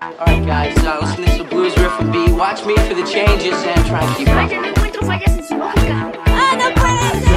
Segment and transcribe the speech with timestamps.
[0.00, 2.30] Alright, guys, uh, listen to some blues riff and B.
[2.32, 4.48] Watch me for the changes and try to keep up.
[4.48, 6.12] Vaya, no encuentro fallas en su lógica.
[6.26, 7.27] ¡Ah, no puede ser!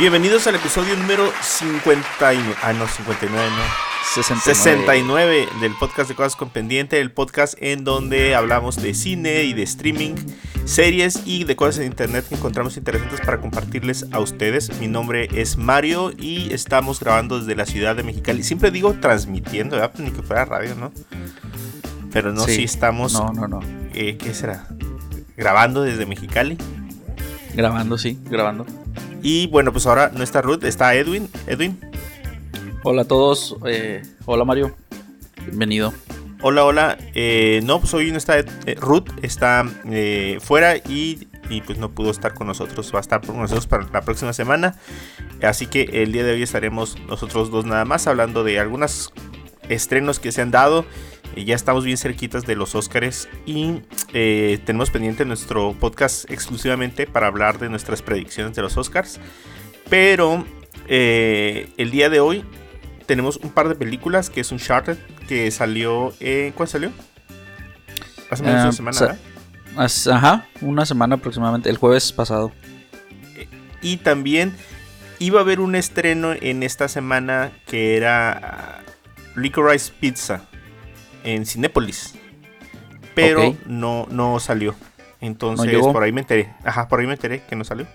[0.00, 2.54] Bienvenidos al episodio número 59.
[2.62, 3.62] Ah, no, 59, no.
[4.14, 4.40] 69.
[4.42, 9.52] 69 del podcast de Cosas con Pendiente, el podcast en donde hablamos de cine y
[9.52, 10.14] de streaming,
[10.64, 14.80] series y de cosas en internet que encontramos interesantes para compartirles a ustedes.
[14.80, 18.42] Mi nombre es Mario y estamos grabando desde la ciudad de Mexicali.
[18.42, 19.92] Siempre digo transmitiendo, ¿verdad?
[19.94, 20.92] Pues ni que fuera radio, ¿no?
[22.10, 22.56] Pero no, Sí.
[22.56, 23.12] si estamos.
[23.12, 23.60] No, no, no.
[23.92, 24.66] eh, ¿Qué será?
[25.36, 26.56] Grabando desde Mexicali.
[27.54, 28.64] Grabando, sí, grabando.
[29.22, 31.28] Y bueno, pues ahora no está Ruth, está Edwin.
[31.46, 31.78] Edwin.
[32.82, 33.56] Hola a todos.
[33.66, 34.74] eh, hola Mario.
[35.46, 35.92] Bienvenido.
[36.42, 36.98] Hola, hola.
[37.14, 38.46] Eh, no, pues hoy no está eh,
[38.80, 42.90] Ruth, está eh, fuera y, y, pues no pudo estar con nosotros.
[42.94, 44.76] Va a estar con nosotros para la próxima semana.
[45.42, 49.12] Así que el día de hoy estaremos nosotros dos nada más hablando de algunos
[49.68, 50.86] estrenos que se han dado.
[51.36, 57.06] Eh, ya estamos bien cerquitas de los Oscars y eh, tenemos pendiente nuestro podcast exclusivamente
[57.06, 59.20] para hablar de nuestras predicciones de los Oscars.
[59.88, 60.44] Pero
[60.88, 62.44] eh, el día de hoy
[63.06, 66.12] tenemos un par de películas que es Uncharted que salió
[66.54, 66.92] ¿cuándo salió?
[68.30, 72.52] Hace menos de Ah, una semana, sa- Ajá, una semana aproximadamente, el jueves pasado.
[73.82, 74.52] Y también
[75.18, 78.82] iba a haber un estreno en esta semana que era ah,
[79.36, 80.42] Licorice Pizza
[81.24, 82.14] en Cinépolis.
[83.14, 84.74] Pero no, no salió.
[85.20, 86.52] Entonces por ahí me enteré.
[86.64, 87.86] Ajá, por ahí me enteré que no salió.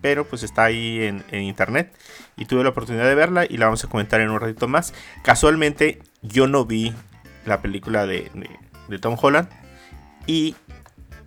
[0.00, 1.94] Pero pues está ahí en, en internet.
[2.36, 4.92] Y tuve la oportunidad de verla y la vamos a comentar en un ratito más.
[5.22, 6.92] Casualmente yo no vi
[7.46, 8.50] la película de, de-
[8.88, 9.48] de Tom Holland.
[10.26, 10.56] Y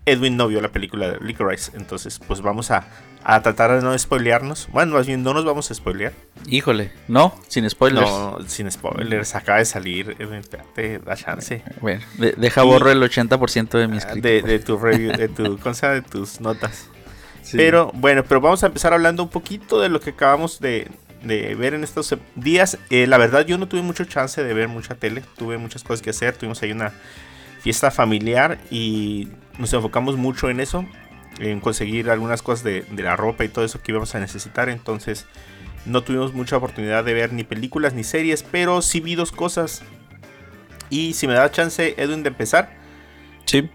[0.06, 1.72] Edwin no vio la película de Licorice.
[1.76, 2.88] Entonces pues vamos a,
[3.30, 4.70] a tratar de no spoilearnos.
[4.72, 6.14] Bueno, más bien no nos vamos a spoilear.
[6.48, 8.08] Híjole, no, sin spoilers.
[8.10, 9.36] No, sin spoilers.
[9.36, 10.16] Acaba de salir.
[10.18, 11.62] Edwin, espérate, da chance.
[11.82, 14.14] Bueno, de- deja Y- borro el 80% de mi Ah.
[14.16, 15.96] De, de tu review, de tu, ¿cómo se llama?
[15.96, 16.88] de tus notas.
[17.44, 17.58] Sí.
[17.58, 20.88] Pero bueno, pero vamos a empezar hablando un poquito de lo que acabamos de,
[21.22, 22.78] de ver en estos días.
[22.90, 25.22] Eh, la verdad, yo no tuve mucho chance de ver mucha tele.
[25.38, 26.38] Tuve muchas cosas que hacer.
[26.38, 26.94] Tuvimos ahí una
[27.60, 29.28] fiesta familiar y
[29.60, 30.86] nos enfocamos mucho en eso.
[31.40, 34.70] En conseguir algunas cosas de, de la ropa y todo eso que íbamos a necesitar.
[34.70, 35.26] Entonces,
[35.86, 38.44] no tuvimos mucha oportunidad de ver ni películas ni series.
[38.44, 39.84] Pero sí vi dos cosas.
[40.90, 42.76] Y si me da chance, Edwin, de empezar.
[43.46, 43.70] Sí.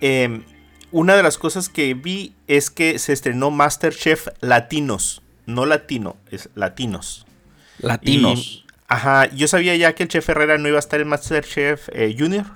[0.00, 0.42] Eh,
[0.90, 5.22] una de las cosas que vi es que se estrenó Masterchef Latinos.
[5.44, 7.26] No latino, es latinos.
[7.78, 8.38] Latinos.
[8.38, 11.88] Y, ajá, yo sabía ya que el chef Herrera no iba a estar en Masterchef
[11.92, 12.46] eh, Junior.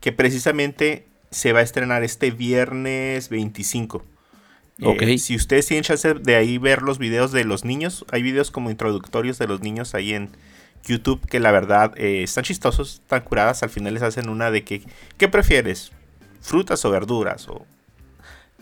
[0.00, 4.04] Que precisamente se va a estrenar este viernes 25.
[4.78, 5.18] Eh, Ok.
[5.18, 8.70] Si ustedes tienen chance de ahí ver los videos de los niños, hay videos como
[8.70, 10.30] introductorios de los niños ahí en
[10.84, 13.62] YouTube que la verdad eh, están chistosos, están curadas.
[13.64, 14.82] Al final les hacen una de que,
[15.18, 15.90] ¿qué prefieres?
[16.40, 17.48] ¿Frutas o verduras?
[17.48, 17.66] O,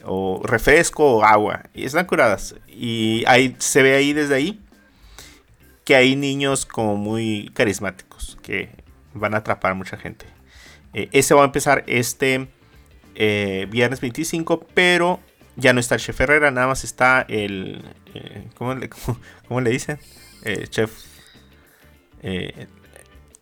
[0.04, 1.64] o refresco o agua.
[1.74, 2.54] Y están curadas.
[2.68, 4.60] Y ahí se ve ahí desde ahí
[5.84, 8.70] que hay niños como muy carismáticos que
[9.12, 10.24] van a atrapar a mucha gente.
[10.94, 12.48] Eh, ese va a empezar este
[13.14, 15.20] eh, viernes 25, pero
[15.56, 17.82] ya no está el chef Herrera, nada más está el...
[18.14, 19.18] eh, ¿cómo, le, cómo-
[19.48, 19.98] cómo le dicen?
[20.44, 20.92] Eh, chef...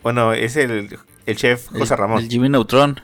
[0.02, 2.22] bueno, es el, el chef El- José Ramón.
[2.24, 3.00] El Jimmy Neutron.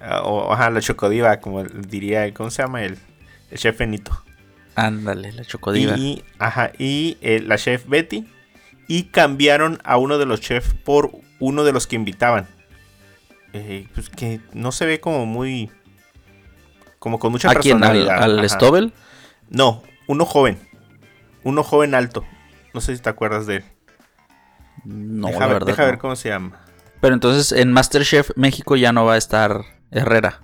[0.00, 2.82] Ah, o ajá, la chocodiva, como diría, ¿cómo se llama?
[2.84, 2.98] El,
[3.50, 4.22] el chef Benito.
[4.74, 5.96] Ándale, la chocodiva.
[5.96, 8.26] Y, ajá, y eh, la chef Betty.
[8.88, 12.46] Y cambiaron a uno de los chefs por uno de los que invitaban.
[13.94, 15.70] Pues que no se ve como muy.
[17.06, 17.84] Como con mucha ¿A quién?
[17.84, 18.20] ¿Al, personalidad.
[18.20, 18.48] al ajá.
[18.48, 18.92] Stobel?
[19.48, 20.58] No, uno joven.
[21.44, 22.24] Uno joven alto.
[22.74, 23.64] No sé si te acuerdas de él.
[24.82, 25.66] No, deja la ver, verdad.
[25.68, 25.88] deja no.
[25.88, 26.58] ver cómo se llama.
[27.00, 29.60] Pero entonces en Masterchef México ya no va a estar
[29.92, 30.40] Herrera.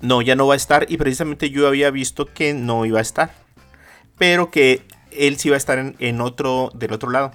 [0.00, 0.84] No, ya no va a estar.
[0.88, 3.30] Y precisamente yo había visto que no iba a estar.
[4.18, 7.30] Pero que él sí va a estar en, en otro, del otro lado.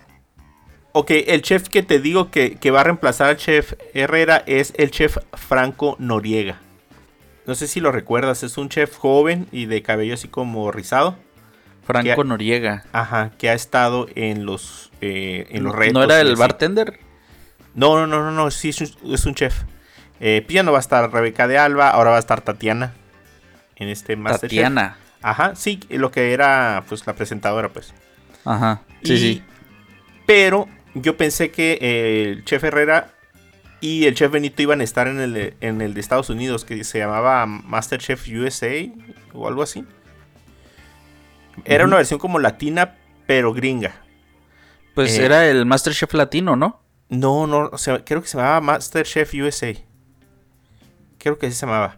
[0.92, 4.74] Ok, el chef que te digo que, que va a reemplazar al chef Herrera es
[4.76, 6.60] el chef Franco Noriega.
[7.50, 11.18] No sé si lo recuerdas, es un chef joven y de cabello así como rizado.
[11.84, 12.24] Franco.
[12.24, 12.84] Noriega.
[12.92, 15.94] Ajá, que ha estado en los, eh, en los retos.
[15.96, 17.00] ¿No era el bartender?
[17.74, 19.64] No, no, no, no, no, sí, es un, es un chef.
[20.20, 22.94] Eh, pues ya no va a estar Rebeca de Alba, ahora va a estar Tatiana.
[23.78, 24.50] En este Masterchef.
[24.50, 24.98] Tatiana.
[25.24, 27.96] Ajá, sí, lo que era pues la presentadora, pues.
[28.46, 28.84] Ajá.
[29.04, 29.44] Sí, Y- sí.
[30.28, 33.10] Pero yo pensé que eh, el chef Herrera
[33.82, 36.66] y el chef Benito iban a estar en el, de- en el de Estados Unidos,
[36.66, 38.72] que se llamaba Masterchef USA
[39.34, 39.86] o algo así.
[41.66, 42.96] Era una versión como latina,
[43.28, 43.96] pero gringa.
[44.96, 46.82] Pues eh, era el Masterchef latino, ¿no?
[47.10, 49.74] No, no, o sea, creo que se llamaba Masterchef USA.
[51.18, 51.98] Creo que así se llamaba.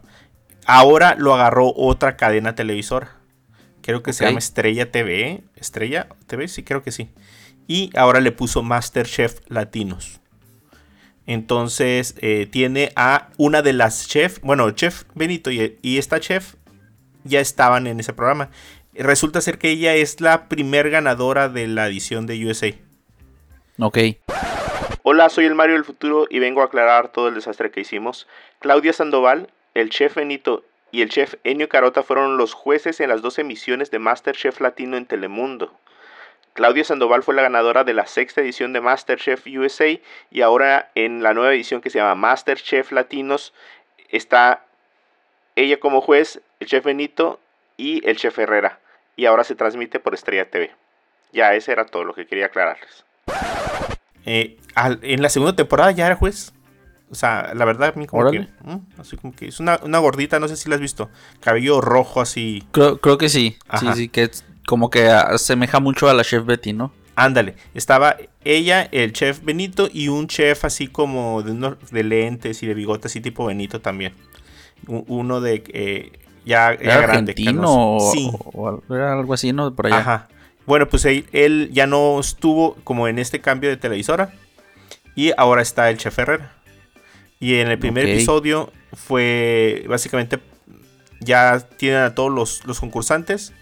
[0.66, 3.16] Ahora lo agarró otra cadena televisora.
[3.82, 5.42] Creo que se llama Estrella TV.
[5.56, 7.10] Estrella TV, sí, creo que sí.
[7.66, 10.20] Y ahora le puso Masterchef Latinos.
[11.26, 16.54] Entonces eh, tiene a una de las chef, bueno, chef Benito y, y esta chef
[17.24, 18.50] ya estaban en ese programa.
[18.94, 22.68] Resulta ser que ella es la primer ganadora de la edición de USA.
[23.78, 23.98] Ok.
[25.02, 28.28] Hola, soy el Mario del futuro y vengo a aclarar todo el desastre que hicimos.
[28.60, 33.22] Claudia Sandoval, el chef Benito y el chef Enio Carota fueron los jueces en las
[33.22, 35.72] dos emisiones de MasterChef Latino en Telemundo.
[36.54, 39.98] Claudia Sandoval fue la ganadora de la sexta edición de MasterChef USA
[40.30, 43.54] y ahora en la nueva edición que se llama MasterChef Latinos
[44.10, 44.64] está
[45.56, 47.40] ella como juez, el chef Benito
[47.76, 48.80] y el chef Herrera.
[49.16, 50.70] Y ahora se transmite por Estrella TV.
[51.32, 53.04] Ya, ese era todo lo que quería aclararles.
[54.24, 56.52] Eh, al- en la segunda temporada ya era juez.
[57.10, 58.46] O sea, la verdad, a mí como Órale.
[58.46, 59.00] que.
[59.00, 61.10] así como que es una, una gordita, no sé si la has visto.
[61.40, 62.66] Cabello rojo así.
[62.72, 63.58] Creo, creo que sí.
[63.68, 63.92] Ajá.
[63.92, 66.92] Sí, sí, que es como que asemeja mucho a la chef Betty, ¿no?
[67.14, 67.54] Ándale.
[67.74, 72.66] Estaba ella, el chef Benito y un chef así como de, unos- de lentes y
[72.66, 74.14] de bigote, así tipo Benito también.
[74.86, 75.62] Uno de.
[75.68, 76.12] eh,
[76.44, 77.32] ya, ya ¿Era grande.
[77.32, 78.30] argentino o, Sí.
[78.54, 79.74] o era algo así, ¿no?
[79.74, 79.98] Por allá.
[79.98, 80.28] Ajá.
[80.66, 84.32] Bueno, pues él, él ya no estuvo como en este cambio de televisora.
[85.14, 86.54] Y ahora está el chef Herrera.
[87.38, 90.38] Y en el primer episodio fue básicamente
[91.20, 93.52] ya tienen a todos los, los concursantes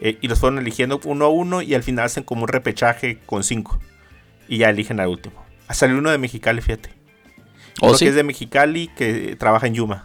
[0.00, 3.18] eh, y los fueron eligiendo uno a uno y al final hacen como un repechaje
[3.26, 3.78] con cinco.
[4.48, 5.44] Y ya eligen al último.
[5.70, 6.90] Salió uno de Mexicali, fíjate.
[7.80, 8.06] ¿Oh, Uno sí?
[8.06, 10.02] que es de Mexicali que trabaja en Yuma.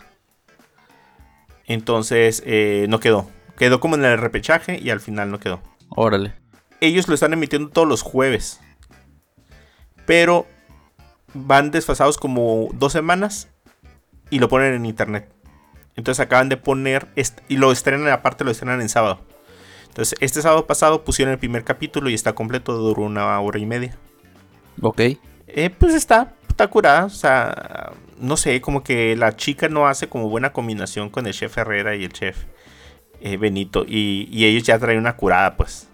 [1.65, 3.29] Entonces eh, no quedó.
[3.57, 6.33] Quedó como en el repechaje y al final no quedó Órale.
[6.81, 8.59] ellos lo están emitiendo todos los jueves.
[10.05, 10.45] Pero
[11.33, 13.47] van desfasados como dos semanas
[14.29, 15.31] y lo ponen en internet.
[15.95, 17.07] Entonces acaban de poner
[17.47, 19.21] y lo estrenan aparte lo estrenan en sábado.
[19.93, 23.65] Entonces este sábado pasado pusieron el primer capítulo y está completo, duró una hora y
[23.65, 23.95] media.
[24.81, 25.01] Ok.
[25.47, 30.07] Eh, pues está, está curada, o sea, no sé, como que la chica no hace
[30.09, 32.37] como buena combinación con el chef Herrera y el chef
[33.21, 33.85] eh, Benito.
[33.87, 35.87] Y, y ellos ya traen una curada, pues.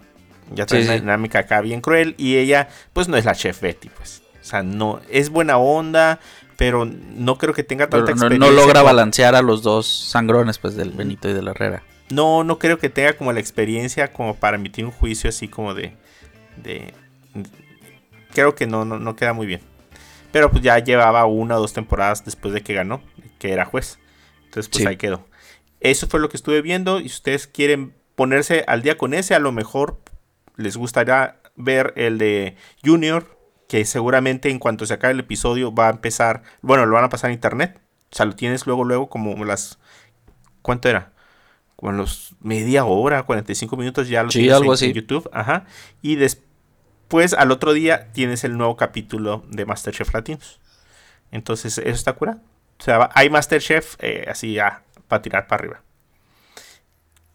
[0.54, 1.00] Ya traen Sí, una sí.
[1.02, 2.14] dinámica acá bien cruel.
[2.16, 4.22] Y ella, pues no es la chef Betty, pues.
[4.40, 6.18] O sea, no, es buena onda,
[6.56, 8.50] pero no creo que tenga tanta no, no experiencia.
[8.50, 11.82] logra balancear a los dos sangrones, pues, del Benito y de la Herrera.
[12.10, 15.74] No, no creo que tenga como la experiencia como para emitir un juicio así como
[15.74, 15.96] de.
[16.56, 16.92] de
[18.32, 19.60] creo que no, no, no queda muy bien.
[20.32, 23.02] Pero pues ya llevaba una o dos temporadas después de que ganó,
[23.38, 23.98] que era juez.
[24.44, 24.88] Entonces pues Sí.
[24.88, 25.26] ahí quedó.
[25.80, 27.00] Eso fue lo que estuve viendo.
[27.00, 30.00] Y si ustedes quieren ponerse al día con ese, a lo mejor
[30.56, 33.38] les gustaría ver el de Junior.
[33.68, 36.42] Que seguramente en cuanto se acabe el episodio va a empezar.
[36.60, 37.80] Bueno, lo van a pasar a internet.
[38.12, 39.78] O sea, lo tienes luego, luego como las...
[40.62, 41.12] ¿Cuánto era?
[41.80, 44.84] Como los media hora, 45 minutos ya lo Sí, tienes algo en, así.
[44.86, 45.30] en YouTube.
[45.32, 45.64] Ajá.
[46.02, 50.60] Y después al otro día tienes el nuevo capítulo de Masterchef Latinos.
[51.32, 52.38] Entonces eso está cura.
[52.78, 55.82] O sea, hay Masterchef eh, así ya para tirar para arriba.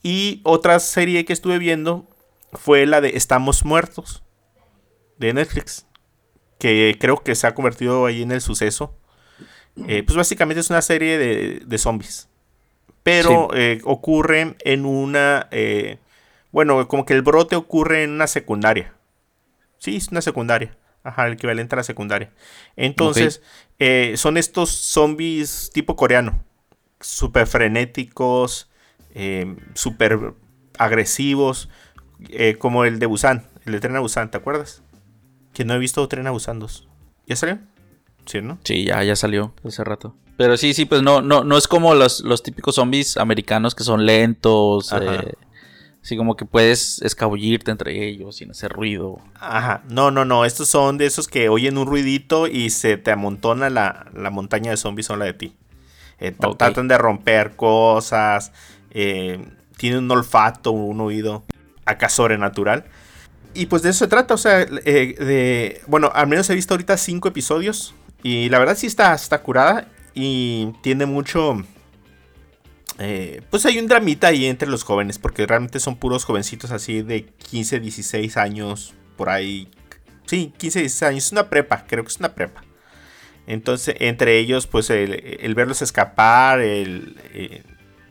[0.04, 2.08] Y otra serie que estuve viendo
[2.54, 4.24] fue la de Estamos Muertos
[5.18, 5.88] de Netflix.
[6.60, 8.96] Que creo que se ha convertido ahí en el suceso.
[9.88, 12.30] Eh, pues básicamente es una serie de, de zombies.
[13.06, 15.48] Pero eh, ocurre en una...
[15.52, 16.00] eh,
[16.52, 18.96] bueno, como que el brote ocurre en una secundaria.
[19.78, 20.76] Sí, es una secundaria.
[21.04, 22.34] Ajá, el equivalente a la secundaria.
[22.76, 23.44] Entonces,
[23.78, 26.44] eh, son estos zombies tipo coreano.
[27.00, 28.72] Súper frenéticos,
[29.76, 30.34] súper
[30.80, 31.70] agresivos.
[32.58, 34.82] como el de Busan, el de Tren a Busan, ¿te acuerdas?
[35.54, 36.88] Que no he visto Tren a Busan 2.
[37.28, 37.60] ¿Ya salió?
[38.26, 38.58] Sí, ¿no?
[38.64, 40.16] Sí, ya, ya salió hace rato.
[40.38, 43.84] Pero sí, sí, pues no, no, no es como los, los típicos zombies americanos que
[43.84, 44.92] son lentos.
[44.92, 45.16] Ajá.
[45.16, 45.34] eh,
[46.06, 49.20] así como que puedes escabullirte entre ellos sin hacer ruido.
[49.40, 53.12] Ajá, no, no, no, estos son de esos que oyen un ruidito y se te
[53.12, 55.56] amontona la, la montaña de zombies son la de ti.
[56.20, 56.32] Eh.
[56.58, 58.52] Tratan de romper cosas,
[58.92, 59.44] eh,
[59.78, 61.44] tienen un olfato, un oído
[61.86, 62.86] acá sobrenatural.
[63.56, 66.74] Y pues de eso se trata, o sea, eh, de, bueno, al menos he visto
[66.74, 71.64] ahorita cinco episodios y la verdad sí está, está curada y tiene mucho...
[72.98, 77.04] eh, pues hay un dramita ahí entre los jóvenes, porque realmente son puros jovencitos así
[77.04, 79.70] de 15, 16 años, por ahí.
[80.26, 82.64] Sí, 15, 16 años, es una prepa, creo que es una prepa.
[83.46, 87.62] Entonces, entre ellos, pues el, el verlos escapar, el, eh,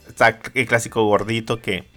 [0.07, 1.89] está el clásico gordito que,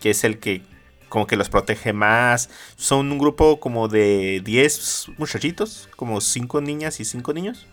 [0.00, 0.62] que es el que
[1.10, 2.48] como que los protege más.
[2.76, 7.66] Son un grupo como de 10 muchachitos, como 5 niñas y 5 niños.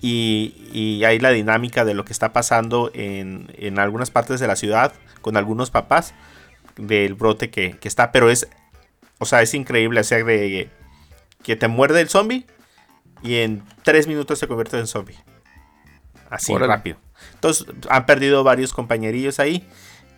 [0.00, 4.46] Y, y hay la dinámica de lo que está pasando en, en algunas partes de
[4.46, 6.14] la ciudad con algunos papás
[6.76, 8.12] del brote que, que está.
[8.12, 8.48] Pero es,
[9.18, 10.68] o sea, es increíble hacer de
[11.42, 12.46] que te muerde el zombie
[13.22, 15.16] y en 3 minutos se convierte en zombie.
[16.30, 16.74] Así Órale.
[16.74, 16.98] rápido.
[17.34, 19.66] Entonces han perdido varios compañerillos ahí.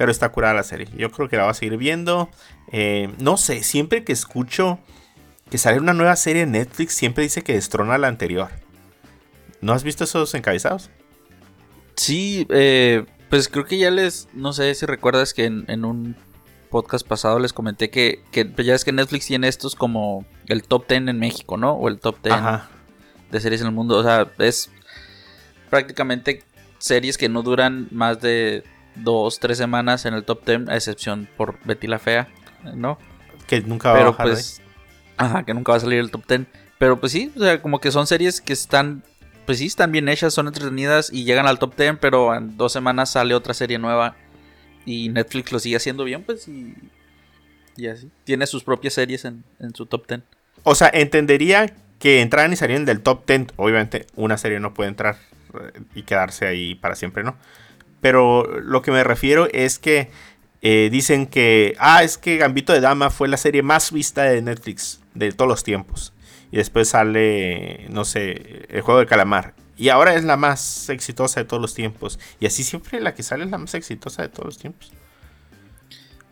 [0.00, 0.88] Pero está curada la serie.
[0.97, 2.30] Yo creo que la va a seguir viendo.
[2.73, 4.78] Eh, no sé, siempre que escucho
[5.50, 8.49] que sale una nueva serie en Netflix, siempre dice que destrona la anterior.
[9.61, 10.88] ¿No has visto esos encabezados?
[11.97, 16.16] Sí, eh, pues creo que ya les, no sé si recuerdas que en, en un
[16.71, 20.62] podcast pasado les comenté que, que pues ya es que Netflix tiene estos como el
[20.62, 21.73] top 10 en México, ¿no?
[21.73, 22.71] O el top 10 Ajá.
[23.30, 23.99] de series en el mundo.
[23.99, 24.71] O sea, es
[25.69, 26.42] prácticamente
[26.78, 28.64] series que no duran más de
[29.02, 32.28] dos, tres semanas en el top 10, a excepción por Betty la Fea,
[32.75, 32.99] ¿no?
[33.47, 34.62] Que nunca va a bajar pues,
[35.16, 36.42] ajá, que nunca va a salir el top 10.
[36.78, 39.02] Pero pues sí, o sea, como que son series que están,
[39.47, 42.73] pues sí, están bien hechas, son entretenidas y llegan al top 10, pero en dos
[42.73, 44.16] semanas sale otra serie nueva
[44.87, 46.75] y Netflix lo sigue haciendo bien, pues y,
[47.76, 48.11] y así.
[48.25, 50.23] Tiene sus propias series en, en su top 10.
[50.62, 53.49] O sea, entendería que entraran y salieran del top 10.
[53.57, 55.19] Obviamente, una serie no puede entrar
[55.54, 57.37] eh, y quedarse ahí para siempre, ¿no?
[58.00, 60.11] Pero lo que me refiero es que
[60.62, 64.40] eh, dicen que, ah, es que Gambito de Dama fue la serie más vista de
[64.42, 66.12] Netflix de todos los tiempos.
[66.52, 69.54] Y después sale, no sé, el juego del calamar.
[69.76, 72.19] Y ahora es la más exitosa de todos los tiempos.
[72.40, 74.92] Y así siempre la que sale es la más exitosa de todos los tiempos.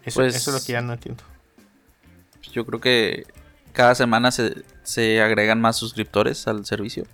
[0.04, 1.22] Eso, Pues- eso es lo que ya no entiendo.
[2.52, 3.26] Yo creo que
[3.72, 7.06] cada semana se, se agregan más suscriptores al servicio,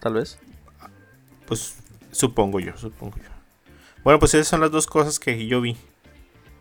[0.00, 0.38] tal vez.
[1.46, 1.76] Pues
[2.12, 3.29] supongo yo, supongo yo.
[4.04, 5.76] Bueno, pues esas son las dos cosas que yo vi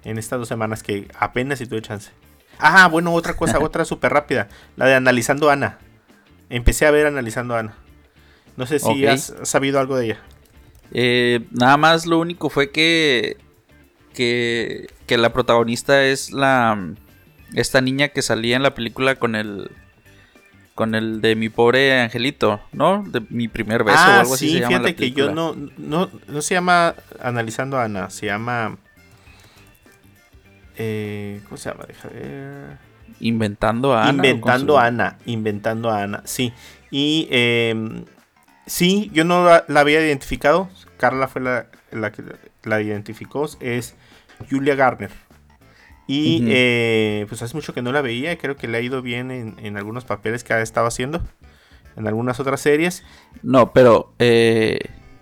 [0.03, 2.11] en estas dos semanas que apenas si tuve chance.
[2.59, 4.49] Ah, bueno, otra cosa, otra súper rápida.
[4.75, 5.79] La de Analizando Ana.
[6.49, 7.75] Empecé a ver Analizando Ana.
[8.57, 10.19] No sé si has sabido algo de ella.
[10.91, 13.37] Eh, nada más lo único fue que,
[14.13, 16.77] que que la protagonista es la
[17.55, 19.71] esta niña que salía en la película con el
[20.79, 23.03] con el de mi pobre angelito, ¿no?
[23.05, 25.53] De mi primer beso o ah, algo así sí, llama la fíjate que yo no,
[25.77, 28.77] no, no se llama Analizando a Ana, se llama...
[30.77, 31.83] eh, ¿Cómo se llama?
[31.85, 32.77] Deja ver.
[33.19, 34.11] inventando a Ana.
[34.11, 36.53] o Inventando a Ana, inventando a Ana, sí.
[36.91, 38.05] Y eh,
[38.65, 40.69] sí, yo no la, la había identificado.
[40.97, 42.23] Carla fue la, la que
[42.63, 43.49] la identificó.
[43.59, 43.95] Es
[44.49, 45.11] Julia Garner.
[46.11, 48.35] Y eh, pues hace mucho que no la veía.
[48.39, 51.21] Creo que le ha ido bien en, en algunos papeles que ha estado haciendo.
[51.95, 53.03] En algunas otras series.
[53.43, 54.79] No, pero eh,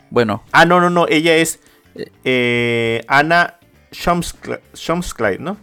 [0.10, 1.06] bueno, Ah, no, no, no.
[1.10, 1.60] Ella es
[2.24, 3.60] eh, Ana
[3.91, 5.58] Shumsclide, ¿no?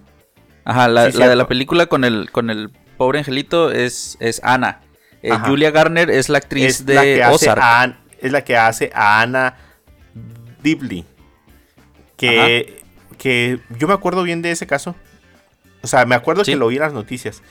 [0.66, 4.43] ajá, la, Sí, la de la película con el con el pobre angelito es es
[4.45, 4.83] Ana.
[5.23, 5.31] Eh.
[5.47, 7.61] Julia Garner es la actriz es la de que Ozark.
[7.62, 9.57] a es la que hace a Ana
[10.62, 11.07] Dibley.
[12.19, 12.83] Que,
[13.16, 14.95] que yo me acuerdo bien de ese caso.
[15.85, 16.53] O sea, me acuerdo Sí.
[16.53, 17.43] que lo vi en las noticias.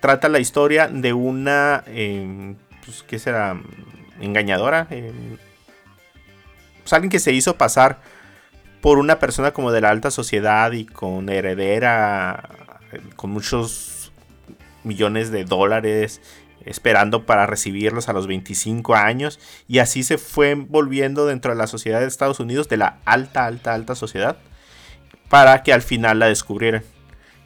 [0.00, 3.58] Trata la historia de una, eh, pues, ¿qué será?
[4.20, 4.86] Engañadora.
[4.90, 5.12] eh,
[6.82, 7.98] pues, alguien que se hizo pasar
[8.80, 12.48] por una persona como de la alta sociedad y con heredera,
[13.16, 14.12] con muchos
[14.84, 16.20] millones de dólares,
[16.64, 19.38] esperando para recibirlos a los 25 años.
[19.68, 23.46] Y así se fue volviendo dentro de la sociedad de Estados Unidos, de la alta,
[23.46, 24.36] alta, alta sociedad,
[25.28, 26.82] para que al final la descubrieran.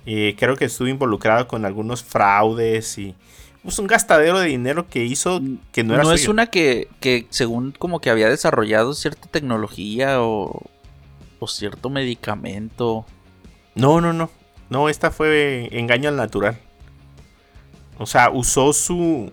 [0.04, 3.14] Y creo que estuvo involucrado con algunos fraudes y
[3.62, 5.40] pues, un gastadero de dinero que hizo
[5.72, 6.32] que no No, era es suyo.
[6.32, 10.62] una que, que según como que había desarrollado cierta tecnología o,
[11.38, 13.04] o cierto medicamento.
[13.74, 14.30] No, no, no.
[14.70, 16.56] No, esta fue engaño al natural.
[17.98, 19.30] O sea, usó su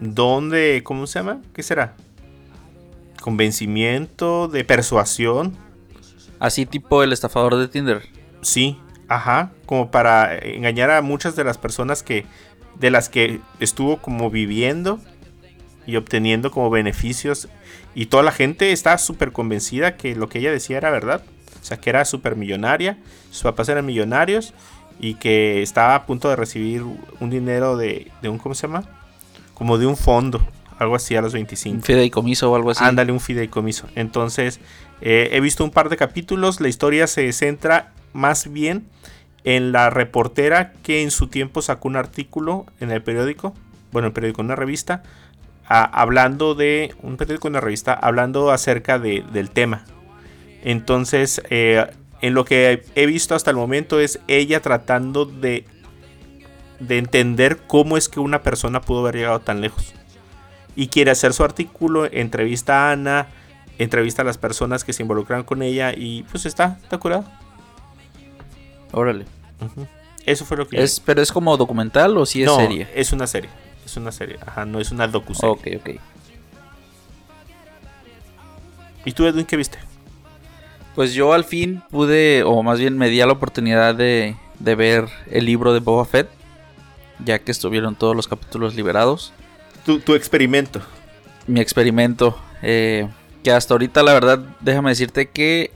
[0.00, 0.80] don de.
[0.82, 1.42] ¿Cómo se llama?
[1.52, 1.94] ¿Qué será?
[3.20, 5.56] Convencimiento, de persuasión.
[6.38, 8.02] Así tipo el estafador de Tinder.
[8.42, 9.52] Sí, ajá.
[9.66, 12.26] Como para engañar a muchas de las personas que.
[12.74, 15.00] De las que estuvo como viviendo
[15.86, 17.48] y obteniendo como beneficios.
[17.94, 21.22] Y toda la gente está súper convencida que lo que ella decía era verdad.
[21.60, 22.98] O sea, que era súper millonaria.
[23.30, 24.52] Sus papás eran millonarios.
[24.98, 28.38] Y que estaba a punto de recibir un dinero de, de un.
[28.38, 28.84] ¿Cómo se llama?
[29.54, 30.46] Como de un fondo.
[30.78, 31.76] Algo así a los 25.
[31.76, 32.84] Un fideicomiso o algo así.
[32.84, 33.88] Ándale, un fideicomiso.
[33.94, 34.60] Entonces,
[35.00, 36.60] eh, he visto un par de capítulos.
[36.60, 38.86] La historia se centra más bien
[39.44, 43.54] en la reportera que en su tiempo sacó un artículo en el periódico.
[43.92, 45.02] Bueno, el periódico, en una revista.
[45.68, 46.94] hablando de.
[47.02, 47.92] Un periódico, en una revista.
[47.94, 49.84] Hablando acerca de- del tema.
[50.62, 51.86] Entonces, eh,
[52.22, 55.64] en lo que he visto hasta el momento es ella tratando de,
[56.80, 59.92] de entender cómo es que una persona pudo haber llegado tan lejos.
[60.74, 63.26] Y quiere hacer su artículo, entrevista a Ana,
[63.78, 67.24] entrevista a las personas que se involucran con ella y pues está, está curado.
[68.96, 69.26] Órale.
[70.24, 70.82] Eso fue lo que...
[70.82, 72.88] Es, ¿Pero es como documental o si es no, serie?
[72.94, 73.50] es una serie.
[73.84, 74.38] Es una serie.
[74.44, 75.50] Ajá, no es una docuserie.
[75.50, 76.00] Ok, ok.
[79.04, 79.78] ¿Y tú, Edwin, qué viste?
[80.94, 84.74] Pues yo al fin pude, o más bien me di a la oportunidad de, de
[84.74, 86.30] ver el libro de Boba Fett,
[87.22, 89.34] ya que estuvieron todos los capítulos liberados.
[89.84, 90.80] Tu, tu experimento.
[91.46, 93.10] Mi experimento, eh,
[93.44, 95.70] que hasta ahorita la verdad, déjame decirte que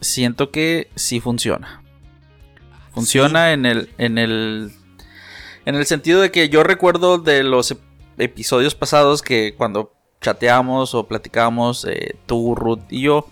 [0.00, 1.85] siento que sí funciona.
[2.96, 4.72] Funciona en el, en el,
[5.64, 7.78] en el sentido de que yo recuerdo de los ep-
[8.18, 13.28] episodios pasados que cuando chateamos o platicábamos, eh, tú, Ruth y yo,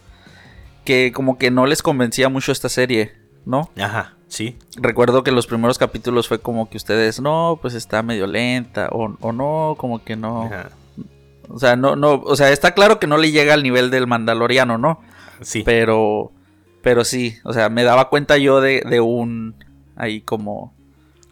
[0.85, 3.13] que como que no les convencía mucho esta serie,
[3.47, 3.71] ¿no?
[3.81, 4.59] Ajá, sí.
[4.77, 9.17] Recuerdo que los primeros capítulos fue como que ustedes, no, pues está medio lenta, o,
[9.19, 10.43] o no, como que no.
[10.43, 10.69] Ajá.
[11.49, 14.07] O sea, no, no, o sea, está claro que no le llega al nivel del
[14.07, 15.01] Mandaloriano, ¿no?
[15.41, 15.63] Sí.
[15.65, 16.33] Pero,
[16.85, 19.57] pero sí, o sea, me daba cuenta yo de, de un,
[19.97, 20.73] ahí como,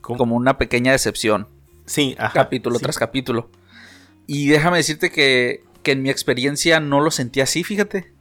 [0.01, 0.19] ¿Cómo?
[0.19, 1.47] como una pequeña decepción,
[1.87, 2.33] Sí, ajá.
[2.33, 2.83] capítulo sí.
[2.83, 3.51] tras capítulo.
[4.27, 8.13] Y déjame decirte que, que en mi experiencia no lo sentí así, fíjate.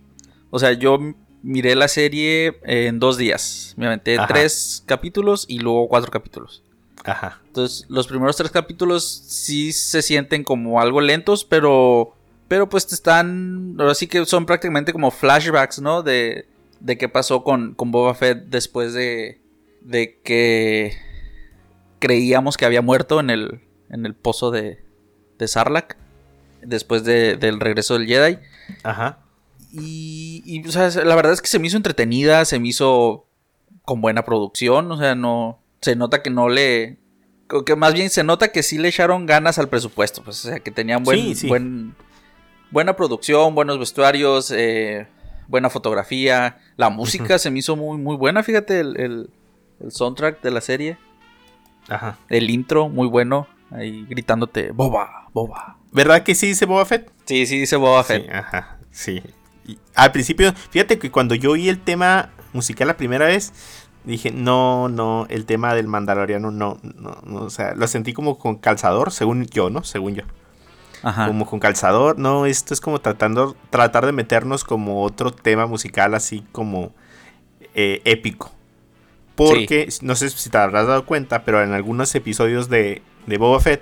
[0.49, 0.99] O sea, yo
[1.43, 3.73] miré la serie en dos días.
[3.77, 4.27] Me aventé Ajá.
[4.27, 6.63] tres capítulos y luego cuatro capítulos.
[7.03, 7.39] Ajá.
[7.47, 12.15] Entonces, los primeros tres capítulos sí se sienten como algo lentos, pero.
[12.47, 13.75] Pero pues te están.
[13.79, 16.03] Ahora sí que son prácticamente como flashbacks, ¿no?
[16.03, 16.47] De,
[16.81, 19.41] de qué pasó con, con Boba Fett después de.
[19.81, 20.93] De que.
[21.99, 23.61] Creíamos que había muerto en el.
[23.89, 24.83] En el pozo de.
[25.37, 25.95] De Sarlacc.
[26.61, 28.37] Después de- del regreso del Jedi.
[28.83, 29.19] Ajá.
[29.73, 33.25] Y, y, o sea, la verdad es que se me hizo entretenida, se me hizo
[33.83, 36.99] con buena producción, o sea, no, se nota que no le,
[37.65, 40.59] que más bien se nota que sí le echaron ganas al presupuesto, pues, o sea,
[40.59, 41.47] que tenían buen, Sí, sí.
[41.47, 41.95] buen,
[42.69, 45.07] buena producción, buenos vestuarios, eh,
[45.51, 49.29] buena fotografía, la música se me hizo muy, muy buena, fíjate, el, el-
[49.81, 50.97] el soundtrack de la serie,
[51.89, 52.17] Ajá.
[52.29, 55.77] el intro, muy bueno, ahí gritándote, boba, boba.
[55.91, 57.11] ¿Verdad que sí dice Boba Fett?
[57.25, 58.23] Sí, sí, dice Boba Fett.
[58.23, 58.77] Sí, ajá.
[58.91, 59.21] Sí.
[59.67, 63.51] Y al principio, fíjate que cuando yo oí el tema musical la primera vez,
[64.05, 68.37] dije, no, no, el tema del Mandaloriano no, no, no, o sea, lo sentí como
[68.37, 69.83] con calzador, según yo, ¿no?
[69.83, 70.23] Según yo.
[71.03, 71.27] Ajá.
[71.27, 76.13] Como con calzador, no, esto es como tratando, tratar de meternos como otro tema musical
[76.13, 76.93] así como
[77.73, 78.51] eh, épico.
[79.35, 83.59] Porque, no sé si te habrás dado cuenta, pero en algunos episodios de, de Boba
[83.59, 83.81] Fett,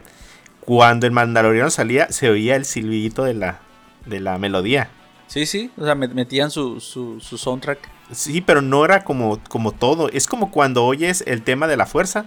[0.62, 3.60] cuando el Mandaloriano salía, se oía el silbidito de la,
[4.05, 4.89] de la melodía.
[5.27, 7.79] Sí, sí, o sea, met- metían su, su, su soundtrack.
[8.12, 10.10] Sí, pero no era como, como todo.
[10.10, 12.25] Es como cuando oyes el tema de la fuerza